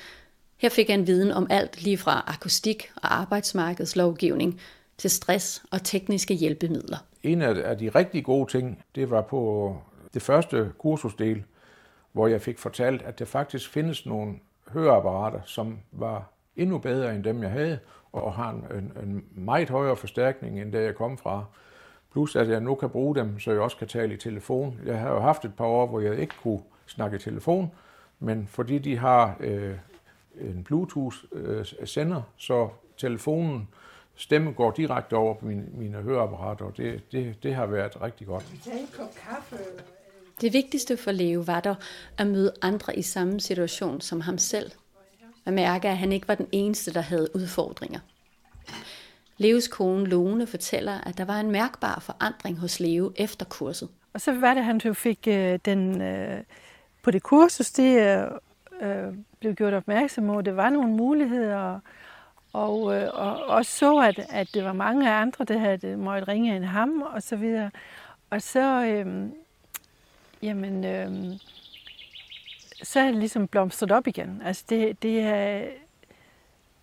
Her 0.58 0.69
fik 0.69 0.89
han 0.89 1.08
viden 1.08 1.32
om 1.32 1.47
alt 1.49 1.84
lige 1.84 1.97
fra 1.97 2.23
akustik 2.28 2.91
og 2.95 3.13
arbejdsmarkedslovgivning 3.13 4.62
til 4.99 5.09
stress 5.09 5.63
og 5.71 5.83
tekniske 5.83 6.33
hjælpemidler. 6.33 6.97
En 7.23 7.41
af 7.41 7.77
de 7.77 7.89
rigtig 7.89 8.23
gode 8.23 8.51
ting, 8.51 8.83
det 8.95 9.09
var 9.09 9.21
på 9.21 9.75
det 10.13 10.21
første 10.21 10.71
kursusdel, 10.77 11.43
hvor 12.12 12.27
jeg 12.27 12.41
fik 12.41 12.59
fortalt, 12.59 13.01
at 13.01 13.19
der 13.19 13.25
faktisk 13.25 13.69
findes 13.69 14.05
nogle 14.05 14.35
høreapparater, 14.67 15.39
som 15.45 15.79
var 15.91 16.31
endnu 16.55 16.77
bedre 16.77 17.15
end 17.15 17.23
dem, 17.23 17.43
jeg 17.43 17.51
havde, 17.51 17.79
og 18.12 18.33
har 18.33 18.49
en, 18.49 18.91
en 19.03 19.25
meget 19.35 19.69
højere 19.69 19.95
forstærkning, 19.95 20.62
end 20.62 20.71
det 20.71 20.83
jeg 20.83 20.95
kom 20.95 21.17
fra. 21.17 21.45
Plus 22.12 22.35
at 22.35 22.49
jeg 22.49 22.62
nu 22.62 22.75
kan 22.75 22.89
bruge 22.89 23.15
dem, 23.15 23.39
så 23.39 23.51
jeg 23.51 23.59
også 23.59 23.77
kan 23.77 23.88
tale 23.88 24.13
i 24.13 24.17
telefon. 24.17 24.79
Jeg 24.85 24.99
har 24.99 25.09
jo 25.09 25.19
haft 25.19 25.45
et 25.45 25.53
par 25.53 25.65
år, 25.65 25.88
hvor 25.88 25.99
jeg 25.99 26.19
ikke 26.19 26.35
kunne 26.43 26.62
snakke 26.85 27.15
i 27.15 27.19
telefon, 27.19 27.71
men 28.19 28.47
fordi 28.47 28.77
de 28.77 28.97
har 28.97 29.35
øh, 29.39 29.75
en 30.41 30.63
Bluetooth-sender, 30.63 32.17
øh, 32.17 32.23
så 32.38 32.69
telefonen 32.97 33.67
stemme 34.19 34.51
går 34.51 34.71
direkte 34.71 35.13
over 35.13 35.34
på 35.34 35.45
mine, 35.45 35.65
mine 35.73 35.97
høreapparater, 35.97 36.65
og 36.65 36.77
det, 36.77 37.12
det, 37.12 37.43
det 37.43 37.55
har 37.55 37.65
været 37.65 38.01
rigtig 38.01 38.27
godt. 38.27 38.45
Det 40.41 40.53
vigtigste 40.53 40.97
for 40.97 41.12
Leo 41.12 41.41
var 41.41 41.60
dog 41.60 41.75
at 42.17 42.27
møde 42.27 42.53
andre 42.62 42.97
i 42.97 43.01
samme 43.01 43.39
situation 43.39 44.01
som 44.01 44.21
ham 44.21 44.38
selv. 44.38 44.71
At 45.45 45.53
mærke, 45.53 45.89
at 45.89 45.97
han 45.97 46.12
ikke 46.12 46.27
var 46.27 46.36
den 46.36 46.47
eneste, 46.51 46.93
der 46.93 47.01
havde 47.01 47.36
udfordringer. 47.36 47.99
Leos 49.38 49.67
kone 49.67 50.05
Lone 50.05 50.47
fortæller, 50.47 51.01
at 51.01 51.17
der 51.17 51.25
var 51.25 51.39
en 51.39 51.51
mærkbar 51.51 51.99
forandring 51.99 52.60
hos 52.60 52.79
Leo 52.79 53.12
efter 53.15 53.45
kurset. 53.45 53.89
Og 54.13 54.21
så 54.21 54.39
var 54.39 54.53
det, 54.53 54.62
at 54.62 54.65
han 54.65 54.95
fik 54.95 55.27
øh, 55.27 55.60
den, 55.65 56.01
øh, 56.01 56.43
på 57.03 57.12
det 57.12 57.23
kursus, 57.23 57.71
det 57.71 58.19
øh, 58.82 59.13
blev 59.39 59.53
gjort 59.53 59.73
opmærksom 59.73 60.27
på, 60.27 60.38
at 60.38 60.45
der 60.45 60.51
var 60.51 60.69
nogle 60.69 60.89
muligheder, 60.89 61.79
og, 62.53 62.95
øh, 62.95 63.09
og 63.47 63.65
så, 63.65 63.97
at, 63.97 64.19
at 64.29 64.47
det 64.53 64.63
var 64.63 64.73
mange 64.73 65.12
andre, 65.12 65.45
der 65.45 65.57
havde 65.57 65.88
øh, 65.88 65.99
måttet 65.99 66.27
ringe 66.27 66.55
end 66.55 66.65
ham, 66.65 67.01
og 67.01 67.23
så 67.23 67.35
videre. 67.35 67.71
Og 68.29 68.41
så, 68.41 68.85
øh, 68.85 69.29
jamen, 70.41 70.85
øh, 70.85 71.39
så 72.83 72.99
er 72.99 73.05
det 73.05 73.15
ligesom 73.15 73.47
blomstret 73.47 73.91
op 73.91 74.07
igen. 74.07 74.41
Altså, 74.45 74.63
det, 74.69 75.03
det 75.03 75.19
er, 75.19 75.62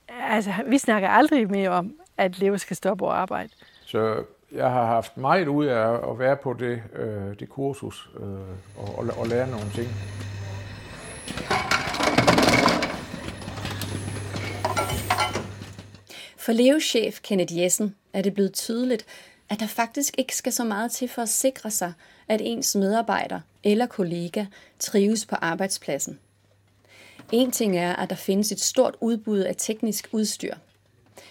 altså, 0.08 0.52
vi 0.66 0.78
snakker 0.78 1.08
aldrig 1.08 1.50
mere 1.50 1.68
om, 1.68 1.94
at 2.16 2.38
Leo 2.38 2.58
skal 2.58 2.76
stoppe 2.76 3.04
og 3.04 3.18
arbejde. 3.18 3.50
Så 3.84 4.24
jeg 4.52 4.70
har 4.70 4.86
haft 4.86 5.16
meget 5.16 5.48
ud 5.48 5.66
af 5.66 6.10
at 6.10 6.18
være 6.18 6.36
på 6.36 6.52
det, 6.52 6.82
øh, 6.92 7.38
det 7.40 7.48
kursus 7.48 8.10
øh, 8.16 8.24
og, 8.76 8.98
og, 8.98 9.06
og 9.18 9.26
lære 9.26 9.50
nogle 9.50 9.70
ting. 9.74 9.88
For 16.46 16.52
Leo-chef 16.52 17.20
Kenneth 17.22 17.58
Jessen 17.58 17.96
er 18.12 18.22
det 18.22 18.34
blevet 18.34 18.52
tydeligt, 18.52 19.06
at 19.48 19.60
der 19.60 19.66
faktisk 19.66 20.14
ikke 20.18 20.36
skal 20.36 20.52
så 20.52 20.64
meget 20.64 20.90
til 20.90 21.08
for 21.08 21.22
at 21.22 21.28
sikre 21.28 21.70
sig, 21.70 21.92
at 22.28 22.40
ens 22.44 22.74
medarbejder 22.74 23.40
eller 23.64 23.86
kollega 23.86 24.44
trives 24.78 25.26
på 25.26 25.36
arbejdspladsen. 25.40 26.18
En 27.32 27.50
ting 27.50 27.78
er, 27.78 27.96
at 27.96 28.10
der 28.10 28.16
findes 28.16 28.52
et 28.52 28.60
stort 28.60 28.96
udbud 29.00 29.38
af 29.38 29.54
teknisk 29.58 30.08
udstyr. 30.12 30.54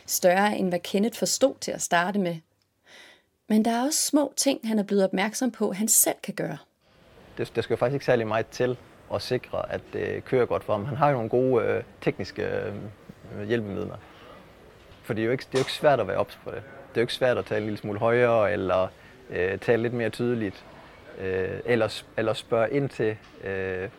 Større 0.06 0.58
end 0.58 0.70
hvad 0.70 0.80
Kenneth 0.80 1.20
forstod 1.20 1.56
til 1.62 1.72
at 1.72 1.82
starte 1.82 2.20
med. 2.20 2.36
Men 3.50 3.66
der 3.66 3.72
er 3.72 3.86
også 3.86 4.02
små 4.02 4.34
ting, 4.38 4.60
han 4.64 4.80
er 4.80 4.84
blevet 4.84 5.04
opmærksom 5.04 5.52
på, 5.52 5.72
han 5.72 5.88
selv 5.88 6.18
kan 6.24 6.34
gøre. 6.34 6.58
Det, 7.38 7.52
der 7.56 7.62
skal 7.62 7.74
jo 7.74 7.78
faktisk 7.78 7.94
ikke 7.94 8.06
særlig 8.06 8.28
meget 8.28 8.48
til 8.48 8.78
at 9.14 9.22
sikre, 9.22 9.72
at 9.72 9.82
det 9.94 10.26
kører 10.26 10.46
godt 10.46 10.64
for 10.64 10.74
ham. 10.74 10.86
Han 10.86 10.98
har 10.98 11.10
jo 11.10 11.14
nogle 11.14 11.30
gode 11.30 11.66
øh, 11.66 11.84
tekniske 12.02 12.44
øh, 12.44 13.48
hjælpemidler. 13.48 13.98
For 15.06 15.14
det 15.14 15.22
er, 15.22 15.26
jo 15.26 15.32
ikke, 15.32 15.46
det 15.52 15.56
er 15.56 15.60
jo 15.60 15.62
ikke 15.62 15.72
svært 15.72 16.00
at 16.00 16.08
være 16.08 16.18
ops 16.18 16.40
på 16.44 16.52
det. 16.52 16.62
Det 16.64 16.98
er 16.98 17.02
jo 17.02 17.02
ikke 17.02 17.14
svært 17.14 17.38
at 17.38 17.46
tale 17.46 17.60
en 17.60 17.66
lille 17.66 17.78
smule 17.78 18.00
højere, 18.00 18.54
eller 18.54 18.88
øh, 19.30 19.60
tale 19.60 19.82
lidt 19.82 19.94
mere 19.94 20.10
tydeligt, 20.10 20.66
øh, 21.22 21.60
eller, 21.66 22.04
eller 22.18 22.34
spørge 22.34 22.72
ind 22.72 22.90
til. 22.90 23.18
Øh, 23.44 23.90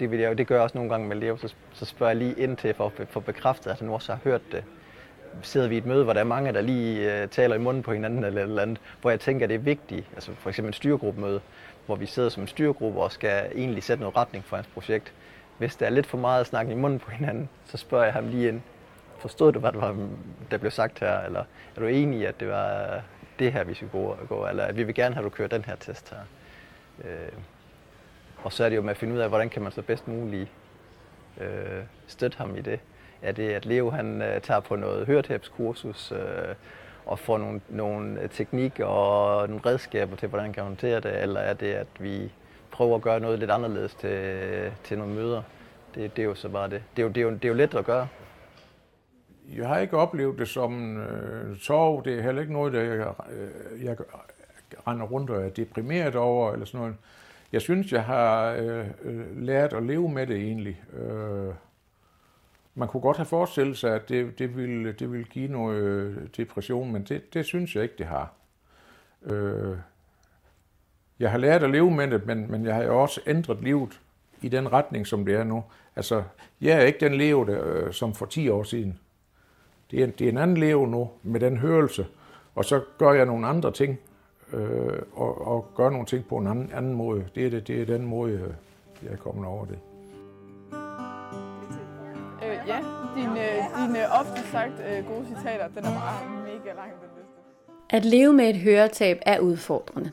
det, 0.00 0.10
vil 0.10 0.18
jeg, 0.18 0.38
det 0.38 0.46
gør 0.46 0.54
jeg 0.54 0.62
også 0.62 0.78
nogle 0.78 0.90
gange 0.90 1.08
med 1.08 1.16
Leo, 1.16 1.36
så, 1.36 1.54
så 1.72 1.84
spørger 1.84 2.10
jeg 2.10 2.16
lige 2.16 2.34
ind 2.38 2.56
til 2.56 2.74
for 2.74 2.92
at 2.98 3.08
få 3.08 3.20
bekræftet, 3.20 3.70
at 3.70 3.78
han 3.78 3.88
også 3.88 4.12
har 4.12 4.20
hørt 4.24 4.40
det. 4.52 4.64
Sidder 5.42 5.68
vi 5.68 5.74
i 5.74 5.78
et 5.78 5.86
møde, 5.86 6.04
hvor 6.04 6.12
der 6.12 6.20
er 6.20 6.24
mange, 6.24 6.52
der 6.52 6.60
lige 6.60 7.22
øh, 7.22 7.28
taler 7.28 7.54
i 7.54 7.58
munden 7.58 7.82
på 7.82 7.92
hinanden 7.92 8.24
eller 8.24 8.42
eller 8.42 8.62
andet, 8.62 8.80
hvor 9.00 9.10
jeg 9.10 9.20
tænker, 9.20 9.46
at 9.46 9.50
det 9.50 9.54
er 9.54 9.58
vigtigt, 9.58 10.06
altså 10.14 10.32
for 10.34 10.48
eksempel 10.48 10.68
en 10.68 10.72
styregruppemøde, 10.72 11.40
hvor 11.86 11.96
vi 11.96 12.06
sidder 12.06 12.28
som 12.28 12.42
en 12.42 12.48
styregruppe 12.48 13.00
og 13.00 13.12
skal 13.12 13.52
egentlig 13.54 13.82
sætte 13.82 14.00
noget 14.00 14.16
retning 14.16 14.44
for 14.44 14.56
hans 14.56 14.68
projekt. 14.74 15.12
Hvis 15.58 15.76
der 15.76 15.86
er 15.86 15.90
lidt 15.90 16.06
for 16.06 16.18
meget 16.18 16.40
at 16.40 16.46
snakke 16.46 16.72
i 16.72 16.74
munden 16.74 16.98
på 16.98 17.10
hinanden, 17.10 17.48
så 17.66 17.76
spørger 17.76 18.04
jeg 18.04 18.12
ham 18.12 18.28
lige 18.28 18.48
ind, 18.48 18.62
forstod 19.20 19.52
du, 19.52 19.58
hvad 19.58 19.72
der, 19.72 19.78
var, 19.78 20.08
der 20.50 20.58
blev 20.58 20.70
sagt 20.70 20.98
her, 20.98 21.20
eller 21.20 21.44
er 21.76 21.80
du 21.80 21.86
enig 21.86 22.20
i, 22.20 22.24
at 22.24 22.40
det 22.40 22.48
var 22.48 23.00
det 23.38 23.52
her, 23.52 23.64
vi 23.64 23.74
skal 23.74 23.88
gå, 23.88 24.16
gå 24.28 24.46
eller 24.46 24.64
at 24.64 24.76
vi 24.76 24.82
vil 24.82 24.94
gerne 24.94 25.14
have, 25.14 25.26
at 25.26 25.32
du 25.32 25.36
kører 25.36 25.48
den 25.48 25.64
her 25.64 25.76
test 25.76 26.10
her. 26.10 26.20
Øh, 27.04 27.32
og 28.42 28.52
så 28.52 28.64
er 28.64 28.68
det 28.68 28.76
jo 28.76 28.82
med 28.82 28.90
at 28.90 28.96
finde 28.96 29.14
ud 29.14 29.18
af, 29.18 29.28
hvordan 29.28 29.48
kan 29.48 29.62
man 29.62 29.72
så 29.72 29.82
bedst 29.82 30.08
muligt 30.08 30.48
øh, 31.40 31.82
støtte 32.06 32.38
ham 32.38 32.56
i 32.56 32.60
det. 32.60 32.80
Er 33.22 33.32
det, 33.32 33.48
at 33.48 33.66
Leo 33.66 33.90
han 33.90 34.22
øh, 34.22 34.40
tager 34.40 34.60
på 34.60 34.76
noget 34.76 35.06
høretabskursus 35.06 36.12
øh, 36.12 36.54
og 37.06 37.18
får 37.18 37.38
nogle, 37.38 37.60
nogle 37.68 38.28
teknik 38.28 38.80
og 38.80 39.48
nogle 39.48 39.62
redskaber 39.66 40.16
til, 40.16 40.28
hvordan 40.28 40.44
han 40.44 40.52
kan 40.52 40.62
håndtere 40.62 41.00
det, 41.00 41.22
eller 41.22 41.40
er 41.40 41.54
det, 41.54 41.72
at 41.72 41.86
vi 41.98 42.32
prøver 42.70 42.96
at 42.96 43.02
gøre 43.02 43.20
noget 43.20 43.38
lidt 43.38 43.50
anderledes 43.50 43.94
til, 43.94 44.72
til 44.84 44.98
nogle 44.98 45.14
møder? 45.14 45.42
Det, 45.94 46.16
det 46.16 46.22
er 46.22 46.26
jo 46.26 46.34
så 46.34 46.48
bare 46.48 46.70
det. 46.70 46.82
Det 46.96 47.02
er 47.02 47.06
jo, 47.06 47.08
det 47.08 47.20
er 47.20 47.22
jo, 47.22 47.30
det 47.30 47.44
er 47.44 47.48
jo 47.48 47.54
let 47.54 47.74
at 47.74 47.84
gøre. 47.84 48.08
Jeg 49.56 49.68
har 49.68 49.78
ikke 49.78 49.96
oplevet 49.96 50.38
det 50.38 50.48
som 50.48 50.96
øh, 50.96 51.56
sorg. 51.58 52.04
Det 52.04 52.18
er 52.18 52.22
heller 52.22 52.40
ikke 52.40 52.52
noget, 52.52 52.72
der 52.72 52.80
jeg, 52.80 53.14
øh, 53.32 53.84
jeg 53.84 53.96
render 54.86 55.06
rundt 55.06 55.30
og 55.30 55.44
er 55.44 55.48
deprimeret 55.48 56.14
over, 56.14 56.52
eller 56.52 56.66
sådan 56.66 56.80
noget. 56.80 56.96
Jeg 57.52 57.60
synes, 57.60 57.92
jeg 57.92 58.04
har 58.04 58.50
øh, 58.50 58.86
øh, 59.02 59.42
lært 59.42 59.72
at 59.72 59.82
leve 59.82 60.08
med 60.08 60.26
det 60.26 60.36
egentlig. 60.36 60.82
Øh, 60.92 61.54
man 62.74 62.88
kunne 62.88 63.00
godt 63.00 63.16
have 63.16 63.26
forestillet 63.26 63.78
sig, 63.78 63.94
at 63.94 64.08
det, 64.08 64.38
det, 64.38 64.56
ville, 64.56 64.92
det 64.92 65.12
ville 65.12 65.26
give 65.26 65.48
noget 65.48 65.82
øh, 65.82 66.16
depression, 66.36 66.92
men 66.92 67.02
det, 67.02 67.34
det 67.34 67.46
synes 67.46 67.74
jeg 67.74 67.82
ikke, 67.82 67.94
det 67.98 68.06
har. 68.06 68.32
Øh, 69.22 69.76
jeg 71.18 71.30
har 71.30 71.38
lært 71.38 71.62
at 71.62 71.70
leve 71.70 71.90
med 71.90 72.10
det, 72.10 72.26
men, 72.26 72.50
men 72.50 72.64
jeg 72.64 72.74
har 72.74 72.82
jo 72.82 73.02
også 73.02 73.20
ændret 73.26 73.62
livet 73.62 74.00
i 74.40 74.48
den 74.48 74.72
retning, 74.72 75.06
som 75.06 75.24
det 75.24 75.34
er 75.34 75.44
nu. 75.44 75.64
Altså, 75.96 76.22
jeg 76.60 76.76
er 76.76 76.80
ikke 76.80 77.00
den 77.00 77.14
Leo, 77.14 77.44
der, 77.44 77.74
øh, 77.74 77.92
som 77.92 78.14
for 78.14 78.26
10 78.26 78.48
år 78.48 78.62
siden. 78.62 78.98
Det 79.90 80.02
er, 80.02 80.06
det 80.06 80.24
er 80.24 80.28
en 80.28 80.38
anden 80.38 80.56
Leo 80.56 80.86
nu, 80.86 81.10
med 81.22 81.40
den 81.40 81.56
hørelse. 81.56 82.06
Og 82.54 82.64
så 82.64 82.80
gør 82.98 83.12
jeg 83.12 83.26
nogle 83.26 83.46
andre 83.46 83.72
ting, 83.72 84.00
øh, 84.52 85.02
og, 85.12 85.46
og 85.46 85.66
gør 85.76 85.90
nogle 85.90 86.06
ting 86.06 86.26
på 86.28 86.36
en 86.36 86.46
anden, 86.46 86.70
anden 86.74 86.94
måde. 86.94 87.24
Det 87.34 87.46
er, 87.46 87.50
det, 87.50 87.68
det 87.68 87.82
er 87.82 87.86
den 87.86 88.06
måde, 88.06 88.54
jeg 89.02 89.12
er 89.12 89.16
kommet 89.16 89.46
over 89.46 89.64
det. 89.64 89.78
Øh, 92.42 92.58
ja, 92.66 92.78
dine, 93.16 93.40
dine 93.86 94.12
ofte 94.20 94.50
sagt 94.52 94.72
øh, 94.88 95.06
gode 95.06 95.26
citater, 95.26 95.68
den 95.68 95.78
er 95.78 95.94
bare 95.94 96.30
mega 96.42 96.72
lang, 96.76 96.90
den 96.90 97.10
liste. 97.16 97.40
At 97.90 98.04
leve 98.04 98.32
med 98.32 98.50
et 98.50 98.56
høretab 98.56 99.18
er 99.26 99.38
udfordrende. 99.38 100.10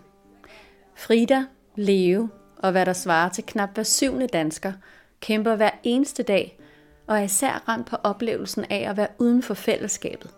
Frida, 0.96 1.46
Leo 1.76 2.28
og 2.58 2.72
hvad 2.72 2.86
der 2.86 2.94
svarer 2.94 3.30
til 3.30 3.44
knap 3.48 3.70
hver 3.74 3.84
syvende 3.84 4.28
dansker, 4.28 4.74
kæmper 5.22 5.56
hver 5.56 5.70
eneste 5.84 6.24
dag 6.24 6.60
og 7.08 7.18
er 7.18 7.24
især 7.24 7.64
ramt 7.68 7.88
på 7.88 7.96
oplevelsen 8.04 8.66
af 8.70 8.90
at 8.90 8.98
være 8.98 9.08
uden 9.20 9.44
for 9.44 9.54
fællesskabet. 9.54 10.32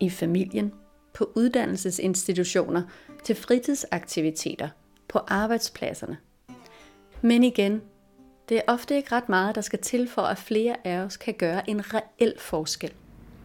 I 0.00 0.10
familien, 0.10 0.72
på 1.14 1.30
uddannelsesinstitutioner, 1.34 2.82
til 3.24 3.36
fritidsaktiviteter, 3.36 4.68
på 5.08 5.18
arbejdspladserne. 5.28 6.16
Men 7.22 7.44
igen, 7.44 7.82
det 8.48 8.56
er 8.56 8.62
ofte 8.66 8.96
ikke 8.96 9.12
ret 9.12 9.28
meget, 9.28 9.54
der 9.54 9.60
skal 9.60 9.78
til 9.78 10.08
for, 10.08 10.22
at 10.22 10.38
flere 10.38 10.76
af 10.84 10.98
os 10.98 11.16
kan 11.16 11.34
gøre 11.34 11.70
en 11.70 11.94
reel 11.94 12.34
forskel. 12.38 12.92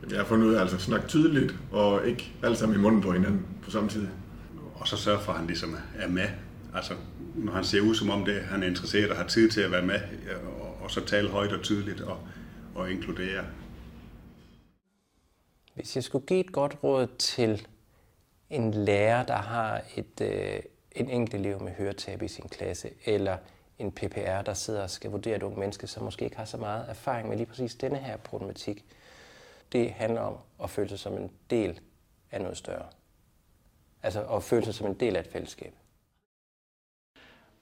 Jeg 0.10 0.18
har 0.18 0.26
fundet 0.26 0.48
ud 0.48 0.54
af 0.54 0.62
altså 0.62 0.76
at 0.76 0.82
snakke 0.82 1.08
tydeligt, 1.08 1.56
og 1.72 2.08
ikke 2.08 2.34
alle 2.44 2.58
sammen 2.58 2.80
i 2.80 2.82
munden 2.82 3.02
på 3.02 3.12
hinanden 3.12 3.46
på 3.64 3.72
samme 3.72 3.90
tid. 3.90 4.08
Og 4.76 4.88
så 4.88 4.98
sørge 4.98 5.20
for, 5.20 5.32
at 5.32 5.38
han 5.38 5.48
ligesom 5.48 5.76
er 6.00 6.08
med. 6.08 6.28
Altså, 6.76 6.94
når 7.36 7.54
han 7.54 7.64
ser 7.64 7.82
ud 7.82 7.96
som 7.96 8.10
om 8.10 8.26
det, 8.26 8.42
han 8.42 8.64
er 8.64 8.68
interesseret 8.68 9.10
og 9.10 9.18
har 9.18 9.28
tid 9.28 9.50
til 9.50 9.62
at 9.62 9.72
være 9.72 9.82
med, 9.82 10.00
og, 10.84 10.92
så 10.92 11.06
tale 11.06 11.30
højt 11.30 11.52
og 11.52 11.64
tydeligt 11.64 12.02
og, 12.02 12.18
og 12.76 12.92
inkludere. 12.92 13.46
Hvis 15.74 15.96
jeg 15.96 16.04
skulle 16.04 16.26
give 16.26 16.40
et 16.40 16.52
godt 16.52 16.78
råd 16.84 17.08
til 17.08 17.68
en 18.50 18.74
lærer, 18.74 19.26
der 19.26 19.36
har 19.36 19.82
et, 19.96 20.22
øh, 20.22 20.60
en 20.92 21.10
enkelt 21.10 21.34
elev 21.34 21.62
med 21.62 21.72
høretab 21.72 22.22
i 22.22 22.28
sin 22.28 22.50
klasse, 22.50 22.90
eller 23.06 23.38
en 23.80 23.92
PPR, 23.92 24.42
der 24.42 24.54
sidder 24.54 24.84
og 24.84 24.90
skal 24.90 25.12
vurdere 25.12 25.36
et 25.36 25.44
unge 25.44 25.60
menneske, 25.60 25.88
som 25.88 26.04
måske 26.04 26.26
ikke 26.26 26.38
har 26.38 26.46
så 26.46 26.58
meget 26.58 26.86
erfaring 26.90 27.30
med 27.30 27.38
lige 27.38 27.48
præcis 27.48 27.76
denne 27.76 27.98
her 27.98 28.18
problematik. 28.18 28.86
Det 29.72 29.92
handler 29.92 30.22
om 30.22 30.38
at 30.64 30.70
føle 30.70 30.90
sig 30.90 31.00
som 31.00 31.14
en 31.14 31.32
del 31.50 31.80
af 32.32 32.42
noget 32.42 32.58
større. 32.58 32.86
Altså 34.04 34.24
at 34.24 34.44
føle 34.44 34.66
sig 34.66 34.74
som 34.74 34.88
en 34.88 34.94
del 34.94 35.16
af 35.16 35.20
et 35.20 35.28
fællesskab. 35.28 35.74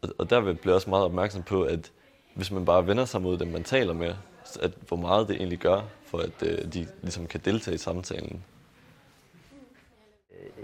Og, 0.01 0.09
og 0.17 0.29
der 0.29 0.41
bliver 0.41 0.57
jeg 0.65 0.73
også 0.73 0.89
meget 0.89 1.05
opmærksom 1.05 1.43
på, 1.43 1.63
at 1.63 1.91
hvis 2.39 2.51
man 2.51 2.65
bare 2.65 2.87
vender 2.87 3.05
sig 3.05 3.21
mod 3.21 3.37
dem, 3.37 3.47
man 3.47 3.63
taler 3.63 3.93
med, 3.93 4.15
at 4.61 4.71
hvor 4.87 4.97
meget 4.97 5.27
det 5.27 5.35
egentlig 5.35 5.59
gør, 5.59 5.81
for 6.05 6.17
at 6.17 6.43
øh, 6.43 6.73
de 6.73 6.87
ligesom 7.01 7.27
kan 7.27 7.39
deltage 7.45 7.75
i 7.75 7.77
samtalen. 7.77 8.43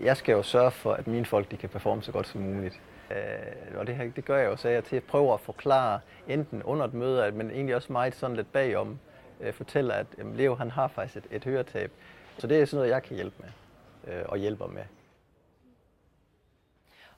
Jeg 0.02 0.18
skal 0.18 0.34
jo 0.34 0.44
sørge 0.44 0.72
for, 0.72 0.94
at 0.94 1.08
mine 1.08 1.26
folk 1.26 1.52
de 1.52 1.58
kan 1.58 1.70
performe 1.70 2.04
så 2.04 2.12
godt 2.12 2.28
som 2.28 2.42
muligt. 2.42 2.80
Øh, 3.12 3.80
og 3.80 3.88
det, 3.88 3.96
her, 3.96 4.12
det 4.16 4.26
gør 4.26 4.38
jeg 4.38 4.46
jo 4.46 4.56
så 4.56 4.70
jeg 4.70 4.84
til 4.84 4.96
at 4.96 5.04
prøve 5.04 5.34
at 5.34 5.40
forklare, 5.40 6.00
enten 6.28 6.64
under 6.64 6.86
et 6.86 6.94
møde, 6.94 7.32
men 7.32 7.52
egentlig 7.52 7.76
også 7.76 7.92
meget 7.92 8.16
sådan 8.16 8.36
lidt 8.36 8.52
bagom, 8.52 9.00
øh, 9.42 9.54
fortæller, 9.54 9.94
at 9.94 10.08
jamen, 10.18 10.36
Leo 10.36 10.56
han 10.56 10.72
har 10.72 10.88
faktisk 10.88 11.18
et, 11.18 11.36
et 11.36 11.44
høretab. 11.44 11.92
Så 12.38 12.48
det 12.48 12.62
er 12.62 12.66
sådan 12.66 12.78
noget, 12.78 12.90
jeg 12.90 13.04
kan 13.04 13.16
hjælpe 13.16 13.36
med 13.40 13.50
øh, 14.14 14.24
og 14.26 14.38
hjælper 14.38 14.68
med. 14.68 14.84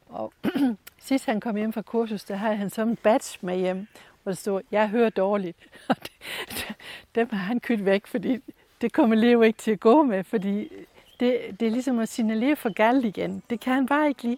Og 0.06 0.34
sidst 1.08 1.26
han 1.26 1.40
kom 1.40 1.56
hjem 1.56 1.74
fra 1.74 1.82
kursus, 1.82 2.24
der 2.24 2.36
havde 2.36 2.56
han 2.56 2.70
sådan 2.70 2.90
en 2.90 2.96
badge 2.96 3.38
med 3.42 3.58
hjem, 3.58 3.88
hvor 4.28 4.32
der 4.32 4.38
stod, 4.38 4.62
jeg 4.72 4.90
hører 4.90 5.10
dårligt. 5.10 5.58
Og 5.90 5.96
det, 6.50 6.76
dem 7.16 7.30
har 7.30 7.38
han 7.38 7.60
kødt 7.60 7.86
væk, 7.86 8.08
fordi 8.08 8.40
det 8.82 8.94
kommer 8.94 9.16
Leo 9.16 9.42
ikke 9.42 9.58
til 9.58 9.72
at 9.72 9.80
gå 9.80 10.04
med, 10.04 10.24
fordi 10.24 10.70
det, 11.20 11.40
det 11.60 11.66
er 11.66 11.72
ligesom 11.72 12.00
at 12.00 12.10
signalere 12.10 12.56
for 12.56 12.74
galt 12.74 13.06
igen. 13.06 13.44
Det 13.50 13.60
kan 13.60 13.74
han 13.74 13.86
bare 13.86 14.08
ikke 14.08 14.24
lide. 14.24 14.38